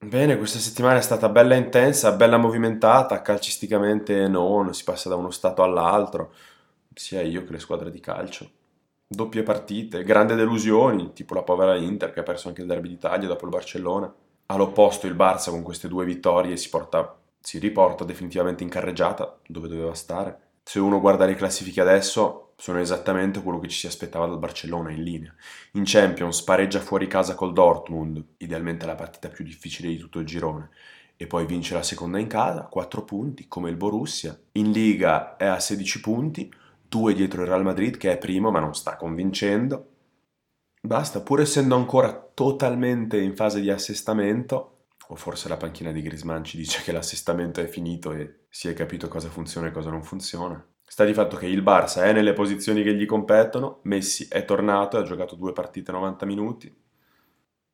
Bene, 0.00 0.36
questa 0.36 0.58
settimana 0.58 0.98
è 0.98 1.02
stata 1.02 1.30
bella 1.30 1.54
intensa, 1.54 2.12
bella 2.12 2.36
movimentata, 2.36 3.22
calcisticamente 3.22 4.28
non, 4.28 4.74
si 4.74 4.84
passa 4.84 5.08
da 5.08 5.16
uno 5.16 5.30
stato 5.30 5.62
all'altro, 5.62 6.34
sia 6.98 7.22
io 7.22 7.44
che 7.44 7.52
le 7.52 7.58
squadre 7.58 7.90
di 7.90 8.00
calcio. 8.00 8.50
Doppie 9.06 9.42
partite, 9.42 10.04
grandi 10.04 10.34
delusioni, 10.34 11.12
tipo 11.14 11.34
la 11.34 11.42
povera 11.42 11.76
Inter 11.76 12.12
che 12.12 12.20
ha 12.20 12.24
perso 12.24 12.48
anche 12.48 12.60
il 12.60 12.66
derby 12.66 12.88
d'Italia 12.88 13.26
dopo 13.26 13.44
il 13.44 13.50
Barcellona. 13.50 14.12
All'opposto 14.46 15.06
il 15.06 15.14
Barça 15.14 15.50
con 15.50 15.62
queste 15.62 15.88
due 15.88 16.04
vittorie 16.04 16.56
si, 16.56 16.68
porta, 16.68 17.18
si 17.40 17.58
riporta 17.58 18.04
definitivamente 18.04 18.62
in 18.62 18.68
carreggiata 18.68 19.38
dove 19.46 19.68
doveva 19.68 19.94
stare. 19.94 20.40
Se 20.62 20.78
uno 20.78 21.00
guarda 21.00 21.24
le 21.24 21.34
classifiche 21.34 21.80
adesso, 21.80 22.52
sono 22.56 22.80
esattamente 22.80 23.42
quello 23.42 23.58
che 23.58 23.68
ci 23.68 23.78
si 23.78 23.86
aspettava 23.86 24.26
dal 24.26 24.38
Barcellona 24.38 24.90
in 24.90 25.02
linea. 25.02 25.34
In 25.72 25.84
Champions 25.86 26.42
pareggia 26.42 26.80
fuori 26.80 27.06
casa 27.06 27.34
col 27.34 27.54
Dortmund, 27.54 28.22
idealmente 28.38 28.84
la 28.84 28.94
partita 28.94 29.28
più 29.28 29.44
difficile 29.44 29.88
di 29.88 29.96
tutto 29.96 30.18
il 30.18 30.26
girone, 30.26 30.68
e 31.16 31.26
poi 31.26 31.46
vince 31.46 31.72
la 31.72 31.82
seconda 31.82 32.18
in 32.18 32.26
casa, 32.26 32.64
4 32.64 33.04
punti, 33.04 33.48
come 33.48 33.70
il 33.70 33.76
Borussia. 33.76 34.38
In 34.52 34.70
Liga 34.70 35.36
è 35.36 35.46
a 35.46 35.58
16 35.58 36.00
punti, 36.00 36.52
2 36.88 37.14
dietro 37.14 37.42
il 37.42 37.48
Real 37.48 37.62
Madrid 37.62 37.96
che 37.96 38.12
è 38.12 38.18
primo 38.18 38.50
ma 38.50 38.60
non 38.60 38.74
sta 38.74 38.96
convincendo. 38.96 39.92
Basta, 40.80 41.20
pur 41.20 41.40
essendo 41.40 41.74
ancora 41.74 42.12
totalmente 42.12 43.18
in 43.18 43.34
fase 43.34 43.60
di 43.60 43.70
assestamento, 43.70 44.86
o 45.08 45.16
forse 45.16 45.48
la 45.48 45.56
panchina 45.56 45.90
di 45.90 46.02
Grisman 46.02 46.44
ci 46.44 46.56
dice 46.56 46.82
che 46.82 46.92
l'assestamento 46.92 47.60
è 47.60 47.66
finito 47.66 48.12
e 48.12 48.44
si 48.48 48.68
è 48.68 48.74
capito 48.74 49.08
cosa 49.08 49.28
funziona 49.28 49.68
e 49.68 49.70
cosa 49.72 49.90
non 49.90 50.02
funziona. 50.02 50.64
Sta 50.84 51.04
di 51.04 51.12
fatto 51.12 51.36
che 51.36 51.46
il 51.46 51.62
Barça 51.62 52.02
è 52.04 52.12
nelle 52.12 52.32
posizioni 52.32 52.82
che 52.82 52.94
gli 52.94 53.04
competono, 53.06 53.80
Messi 53.82 54.26
è 54.30 54.44
tornato 54.44 54.96
e 54.96 55.00
ha 55.00 55.04
giocato 55.04 55.34
due 55.34 55.52
partite 55.52 55.92
90 55.92 56.26
minuti. 56.26 56.86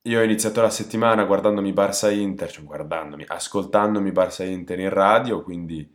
Io 0.07 0.21
ho 0.21 0.23
iniziato 0.23 0.61
la 0.61 0.71
settimana 0.71 1.25
guardandomi 1.25 1.73
Barça 1.73 2.13
Inter, 2.13 2.51
cioè 2.51 2.65
guardandomi, 2.65 3.25
ascoltandomi 3.27 4.11
Barça 4.11 4.45
Inter 4.45 4.81
in 4.81 4.91
radio, 4.91 5.43
quindi 5.43 5.89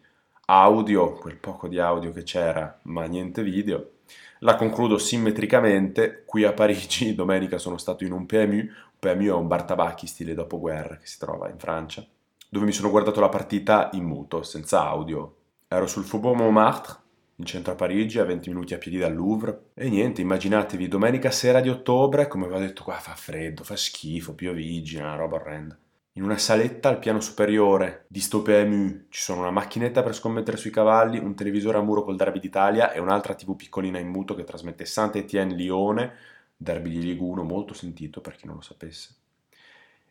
audio, 0.51 1.13
quel 1.13 1.38
poco 1.38 1.68
di 1.68 1.77
audio 1.77 2.12
che 2.12 2.24
c'era, 2.24 2.79
ma 2.86 3.06
niente 3.06 3.44
video. 3.44 3.98
La 4.39 4.56
concludo 4.56 4.98
simmetricamente, 4.98 6.24
qui 6.25 6.44
a 6.44 6.53
Parigi 6.53 7.13
domenica 7.13 7.60
sono 7.60 7.77
stato 7.77 8.03
in 8.03 8.13
un 8.13 8.25
PMU, 8.25 8.56
un 8.56 8.70
PMU 8.98 9.27
è 9.27 9.34
un 9.34 9.46
bar 9.46 9.63
tabacchi 9.63 10.08
stile 10.08 10.34
dopoguerra 10.34 10.98
che 10.98 11.05
si 11.05 11.20
trova 11.20 11.50
in 11.50 11.59
Francia, 11.59 12.03
dove 12.50 12.66
mi 12.66 12.72
sono 12.72 12.90
guardato 12.90 13.20
la 13.20 13.29
partita 13.29 13.92
in 13.94 14.05
muto, 14.05 14.42
senza 14.42 14.88
audio. 14.88 15.35
Ero 15.68 15.85
sul 15.85 16.03
Faubourg 16.03 16.40
Montmartre, 16.40 16.96
in 17.35 17.46
centro 17.46 17.74
a 17.74 17.75
Parigi, 17.75 18.18
a 18.18 18.25
20 18.25 18.50
minuti 18.50 18.74
a 18.74 18.79
piedi 18.79 18.98
dal 18.98 19.14
Louvre. 19.14 19.66
E 19.75 19.88
niente, 19.88 20.22
immaginatevi, 20.22 20.88
domenica 20.88 21.29
sera 21.29 21.62
di 21.62 21.70
ottobre, 21.70 22.27
come 22.27 22.48
vi 22.48 22.55
ho 22.55 22.59
detto 22.59 22.83
qua, 22.83 22.96
fa 22.96 23.14
freddo, 23.14 23.64
fa 23.64 23.75
schifo, 23.75 24.33
piovigina, 24.33 25.14
roba 25.14 25.35
orrenda. 25.35 25.77
In 26.13 26.24
una 26.24 26.37
saletta 26.37 26.89
al 26.89 27.00
piano 27.00 27.22
superiore 27.22 28.05
di 28.07 28.19
sto 28.19 28.41
PMU 28.41 29.05
ci 29.09 29.22
sono 29.22 29.41
una 29.41 29.51
macchinetta 29.51 30.03
per 30.03 30.15
scommettere 30.15 30.57
sui 30.57 30.72
cavalli, 30.72 31.17
un 31.17 31.35
televisore 31.35 31.77
a 31.77 31.81
muro 31.81 32.03
col 32.03 32.15
derby 32.15 32.39
d'Italia 32.39 32.91
e 32.91 33.00
un'altra 33.00 33.35
TV 33.35 33.55
piccolina 33.55 34.00
in 34.00 34.09
muto 34.09 34.35
che 34.35 34.43
trasmette 34.43 34.85
Saint-Étienne 34.85 35.53
Lione, 35.53 36.13
derby 36.57 36.89
di 36.89 37.01
Ligue 37.01 37.27
1 37.27 37.43
molto 37.43 37.74
sentito 37.74 38.22
per 38.22 38.35
chi 38.35 38.48
non 38.48 38.55
lo 38.55 38.61
sapesse. 38.61 39.15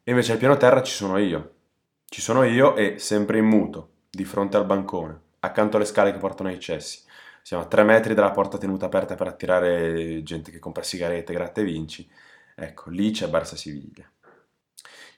E 0.02 0.10
invece 0.10 0.32
al 0.32 0.38
piano 0.38 0.56
terra 0.56 0.82
ci 0.82 0.92
sono 0.92 1.18
io. 1.18 1.54
Ci 2.06 2.20
sono 2.20 2.42
io 2.44 2.76
e 2.76 2.98
sempre 2.98 3.38
in 3.38 3.44
muto, 3.44 3.90
di 4.08 4.24
fronte 4.24 4.56
al 4.56 4.64
bancone, 4.64 5.20
accanto 5.40 5.76
alle 5.76 5.84
scale 5.84 6.12
che 6.12 6.18
portano 6.18 6.48
ai 6.48 6.58
cessi 6.58 7.06
siamo 7.48 7.62
a 7.62 7.66
tre 7.66 7.82
metri 7.82 8.12
dalla 8.12 8.30
porta 8.30 8.58
tenuta 8.58 8.84
aperta 8.84 9.14
per 9.14 9.26
attirare 9.26 10.22
gente 10.22 10.50
che 10.50 10.58
compra 10.58 10.82
sigarette, 10.82 11.32
gratta 11.32 11.62
e 11.62 11.64
vinci. 11.64 12.06
Ecco, 12.54 12.90
lì 12.90 13.10
c'è 13.10 13.26
Barça 13.26 13.54
Siviglia. 13.54 14.04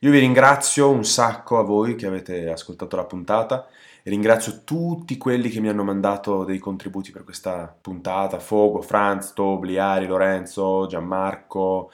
Io 0.03 0.11
vi 0.11 0.19
ringrazio 0.19 0.89
un 0.89 1.05
sacco 1.05 1.59
a 1.59 1.63
voi 1.63 1.95
che 1.95 2.07
avete 2.07 2.49
ascoltato 2.49 2.97
la 2.97 3.05
puntata 3.05 3.69
e 4.03 4.09
ringrazio 4.09 4.63
tutti 4.65 5.19
quelli 5.19 5.51
che 5.51 5.61
mi 5.61 5.69
hanno 5.69 5.85
mandato 5.85 6.45
dei 6.45 6.59
contributi 6.59 7.11
per 7.11 7.23
questa 7.23 7.67
puntata, 7.79 8.39
Fogo, 8.39 8.81
Franz, 8.81 9.35
Tobli, 9.35 9.77
Ari, 9.77 10.07
Lorenzo, 10.07 10.87
Gianmarco, 10.87 11.91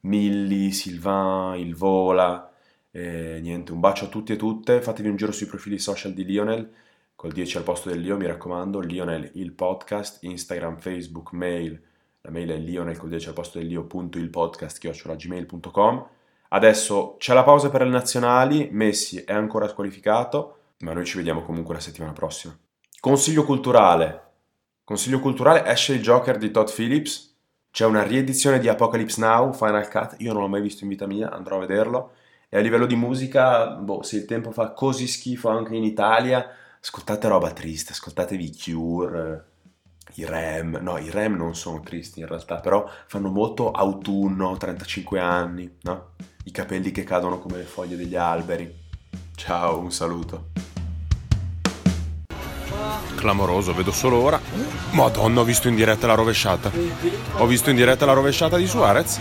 Milli, 0.00 0.72
Silvan, 0.72 1.58
Il 1.58 1.74
Vola, 1.76 2.50
e 2.90 3.40
niente, 3.42 3.72
un 3.72 3.80
bacio 3.80 4.06
a 4.06 4.08
tutti 4.08 4.32
e 4.32 4.36
tutte, 4.36 4.80
fatevi 4.80 5.10
un 5.10 5.16
giro 5.16 5.32
sui 5.32 5.46
profili 5.46 5.78
social 5.78 6.14
di 6.14 6.24
Lionel 6.24 6.72
col 7.14 7.32
10 7.32 7.58
al 7.58 7.62
posto 7.64 7.90
dell'io, 7.90 8.16
mi 8.16 8.26
raccomando, 8.26 8.80
Lionel 8.80 9.32
il 9.34 9.52
podcast, 9.52 10.24
Instagram, 10.24 10.78
Facebook, 10.78 11.32
mail, 11.32 11.78
la 12.22 12.30
mail 12.30 12.50
è 12.50 12.56
lionel 12.56 12.96
col 12.96 13.10
10 13.10 13.28
al 13.28 13.34
posto 13.34 13.58
dell'io, 13.58 13.84
punto 13.84 14.16
il 14.16 14.30
podcast, 14.30 14.78
chiocciolagmail.com. 14.78 16.08
Adesso 16.52 17.16
c'è 17.18 17.32
la 17.32 17.44
pausa 17.44 17.70
per 17.70 17.82
le 17.82 17.90
nazionali, 17.90 18.68
Messi 18.72 19.22
è 19.22 19.32
ancora 19.32 19.68
squalificato, 19.68 20.56
ma 20.78 20.92
noi 20.92 21.04
ci 21.04 21.16
vediamo 21.16 21.42
comunque 21.42 21.74
la 21.74 21.80
settimana 21.80 22.12
prossima. 22.12 22.56
Consiglio 22.98 23.44
culturale. 23.44 24.28
Consiglio 24.82 25.20
culturale, 25.20 25.64
esce 25.64 25.92
il 25.92 26.02
Joker 26.02 26.38
di 26.38 26.50
Todd 26.50 26.68
Phillips, 26.68 27.36
c'è 27.70 27.86
una 27.86 28.02
riedizione 28.02 28.58
di 28.58 28.68
Apocalypse 28.68 29.20
Now, 29.20 29.52
Final 29.52 29.88
Cut, 29.88 30.16
io 30.18 30.32
non 30.32 30.42
l'ho 30.42 30.48
mai 30.48 30.60
visto 30.60 30.82
in 30.82 30.90
vita 30.90 31.06
mia, 31.06 31.30
andrò 31.30 31.56
a 31.56 31.60
vederlo. 31.60 32.14
E 32.48 32.58
a 32.58 32.60
livello 32.60 32.86
di 32.86 32.96
musica, 32.96 33.68
boh, 33.68 34.02
se 34.02 34.16
il 34.16 34.24
tempo 34.24 34.50
fa 34.50 34.72
così 34.72 35.06
schifo 35.06 35.48
anche 35.50 35.76
in 35.76 35.84
Italia, 35.84 36.44
ascoltate 36.80 37.28
roba 37.28 37.52
triste, 37.52 37.92
ascoltatevi 37.92 38.56
Cure, 38.56 39.44
i 40.14 40.24
Rem, 40.24 40.78
no, 40.80 40.98
i 40.98 41.10
Rem 41.10 41.36
non 41.36 41.54
sono 41.54 41.80
tristi 41.80 42.20
in 42.20 42.26
realtà, 42.26 42.56
però 42.56 42.88
fanno 43.06 43.28
molto 43.28 43.70
autunno, 43.70 44.56
35 44.56 45.20
anni, 45.20 45.78
no? 45.82 46.10
I 46.44 46.50
capelli 46.50 46.90
che 46.90 47.04
cadono 47.04 47.38
come 47.38 47.58
le 47.58 47.64
foglie 47.64 47.96
degli 47.96 48.16
alberi. 48.16 48.72
Ciao, 49.34 49.78
un 49.78 49.92
saluto. 49.92 50.48
Clamoroso, 53.14 53.74
vedo 53.74 53.92
solo 53.92 54.16
ora. 54.16 54.40
Madonna, 54.92 55.40
ho 55.40 55.44
visto 55.44 55.68
in 55.68 55.74
diretta 55.74 56.06
la 56.06 56.14
rovesciata. 56.14 56.70
Ho 57.36 57.46
visto 57.46 57.70
in 57.70 57.76
diretta 57.76 58.06
la 58.06 58.12
rovesciata 58.12 58.56
di 58.56 58.66
Suarez. 58.66 59.20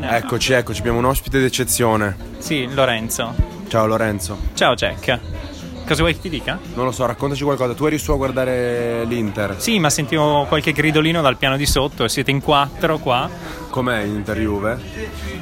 Eccoci, 0.00 0.52
eccoci, 0.52 0.80
abbiamo 0.80 0.98
un 0.98 1.04
ospite 1.04 1.38
d'eccezione. 1.38 2.16
Sì, 2.38 2.68
Lorenzo. 2.72 3.34
Ciao 3.68 3.86
Lorenzo. 3.86 4.36
Ciao 4.54 4.74
Jack. 4.74 5.43
Cosa 5.86 6.00
vuoi 6.00 6.14
che 6.14 6.20
ti 6.20 6.28
dica? 6.30 6.58
Non 6.74 6.86
lo 6.86 6.92
so, 6.92 7.04
raccontaci 7.04 7.44
qualcosa. 7.44 7.74
Tu 7.74 7.84
eri 7.84 7.98
su 7.98 8.10
a 8.10 8.16
guardare 8.16 9.04
l'Inter. 9.04 9.56
Sì, 9.58 9.78
ma 9.78 9.90
sentivo 9.90 10.46
qualche 10.46 10.72
gridolino 10.72 11.20
dal 11.20 11.36
piano 11.36 11.58
di 11.58 11.66
sotto. 11.66 12.08
Siete 12.08 12.30
in 12.30 12.40
quattro 12.40 12.96
qua. 12.98 13.28
Com'è 13.68 14.02
Inter 14.02 14.38
Juve? 14.38 14.80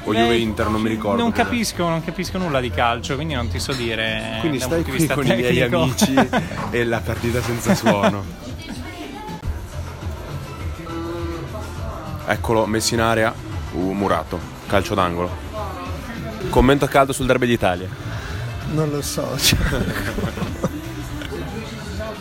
O 0.05 0.13
Juve 0.13 0.37
Inter, 0.37 0.69
non 0.69 0.81
mi 0.81 0.89
ricordo. 0.89 1.23
Non 1.23 1.31
capisco, 1.31 1.89
non 1.89 2.03
capisco 2.03 2.39
nulla 2.39 2.61
di 2.61 2.71
calcio, 2.71 3.15
quindi 3.15 3.35
non 3.35 3.49
ti 3.49 3.61
so 3.61 3.73
dire. 3.73 4.39
Quindi 4.41 4.59
stai 4.59 4.83
qui 4.83 5.07
con 5.07 5.25
tecnico. 5.25 5.49
i 5.49 5.53
miei 5.53 5.63
amici 5.63 6.15
e 6.71 6.85
la 6.85 7.01
partita 7.01 7.41
senza 7.41 7.77
suono. 7.77 8.25
Eccolo, 12.27 12.67
messo 12.67 12.95
in 12.95 13.01
area. 13.01 13.33
Uh, 13.75 13.93
Murato, 13.93 14.41
calcio 14.67 14.95
d'angolo. 14.95 15.31
Commento 16.51 16.85
a 16.85 16.89
caldo 16.89 17.13
sul 17.13 17.27
derby 17.27 17.47
d'Italia. 17.47 18.12
Non 18.71 18.91
lo 18.91 19.03
so. 19.03 19.37
Cioè. 19.37 19.59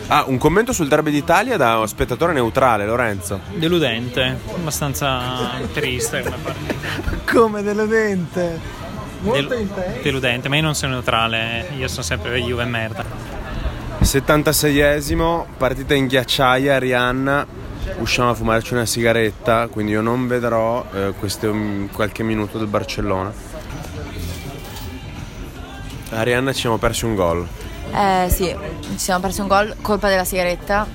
ah, 0.08 0.24
un 0.26 0.38
commento 0.38 0.72
sul 0.72 0.88
derby 0.88 1.10
d'Italia 1.10 1.56
da 1.56 1.84
spettatore 1.86 2.32
neutrale, 2.32 2.84
Lorenzo. 2.84 3.40
Deludente, 3.54 4.38
abbastanza 4.54 5.50
triste 5.72 6.22
come 6.22 6.36
partita. 6.42 7.32
Come 7.32 7.62
deludente? 7.62 8.80
Molto 9.20 9.48
del- 9.48 9.60
intenso. 9.60 10.00
deludente, 10.02 10.48
ma 10.48 10.56
io 10.56 10.62
non 10.62 10.74
sono 10.74 10.92
neutrale, 10.92 11.68
io 11.76 11.88
sono 11.88 12.02
sempre 12.02 12.40
Juve 12.40 12.64
merda. 12.64 13.04
76esimo, 14.00 15.46
partita 15.56 15.94
in 15.94 16.06
ghiacciaia, 16.06 16.78
Rihanna. 16.78 17.46
Usciamo 17.98 18.30
a 18.30 18.34
fumarci 18.34 18.74
una 18.74 18.86
sigaretta, 18.86 19.68
quindi 19.68 19.92
io 19.92 20.00
non 20.00 20.26
vedrò 20.26 20.84
eh, 20.92 21.12
questo 21.18 21.52
mm, 21.52 21.86
qualche 21.86 22.22
minuto 22.22 22.58
del 22.58 22.66
Barcellona. 22.66 23.32
A 26.14 26.22
Rihanna 26.22 26.52
ci 26.52 26.60
siamo 26.60 26.76
persi 26.76 27.04
un 27.04 27.14
gol. 27.14 27.46
Eh 27.94 28.28
sì, 28.30 28.54
ci 28.82 28.98
siamo 28.98 29.20
persi 29.20 29.40
un 29.40 29.46
gol, 29.48 29.74
colpa 29.80 30.08
della 30.08 30.24
sigaretta. 30.24 30.86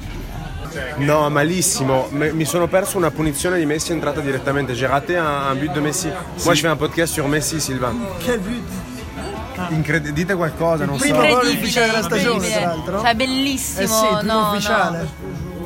No, 0.98 1.30
malissimo. 1.30 2.08
Mi 2.12 2.46
sono 2.46 2.68
perso 2.68 2.98
una 2.98 3.10
punizione 3.10 3.58
di 3.58 3.66
Messi 3.66 3.92
entrata 3.92 4.20
direttamente. 4.20 4.74
J'ai 4.74 4.88
raté 4.88 5.18
un, 5.18 5.58
but 5.60 5.72
de 5.72 5.80
Messi. 5.80 6.08
Moi, 6.44 6.54
je 6.56 6.62
fais 6.62 6.72
un 6.72 6.78
podcast 6.78 7.14
sur 7.14 7.28
Messi, 7.28 7.60
Sylvain. 7.60 8.00
Che 8.20 8.38
but. 8.38 8.64
Incredi- 9.70 10.14
dite 10.14 10.36
qualcosa, 10.36 10.86
non 10.86 11.00
so. 11.00 11.04
Primo 11.04 11.26
gol 11.26 11.48
ufficiale 11.48 11.88
della 11.88 12.04
stagione, 12.04 12.48
tra 12.48 12.60
l'altro. 12.60 13.02
Cioè 13.02 13.16
bellissimo, 13.16 13.82
Eh 13.82 13.88
sì, 13.88 14.04
il 14.04 14.18
primo 14.20 14.34
no, 14.34 14.52
ufficiale. 14.52 15.08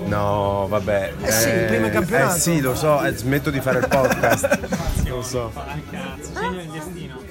No, 0.05 0.65
vabbè. 0.69 1.13
Eh 1.23 1.31
sì, 1.31 1.49
il 1.49 1.65
primo 1.65 1.89
campionato. 1.89 2.35
Eh 2.35 2.39
sì, 2.39 2.61
lo 2.61 2.75
so, 2.75 3.03
eh, 3.03 3.13
smetto 3.15 3.49
di 3.49 3.59
fare 3.59 3.79
il 3.79 3.87
podcast. 3.89 4.59
lo 5.07 5.21
so. 5.21 5.51
Destino. 6.71 7.30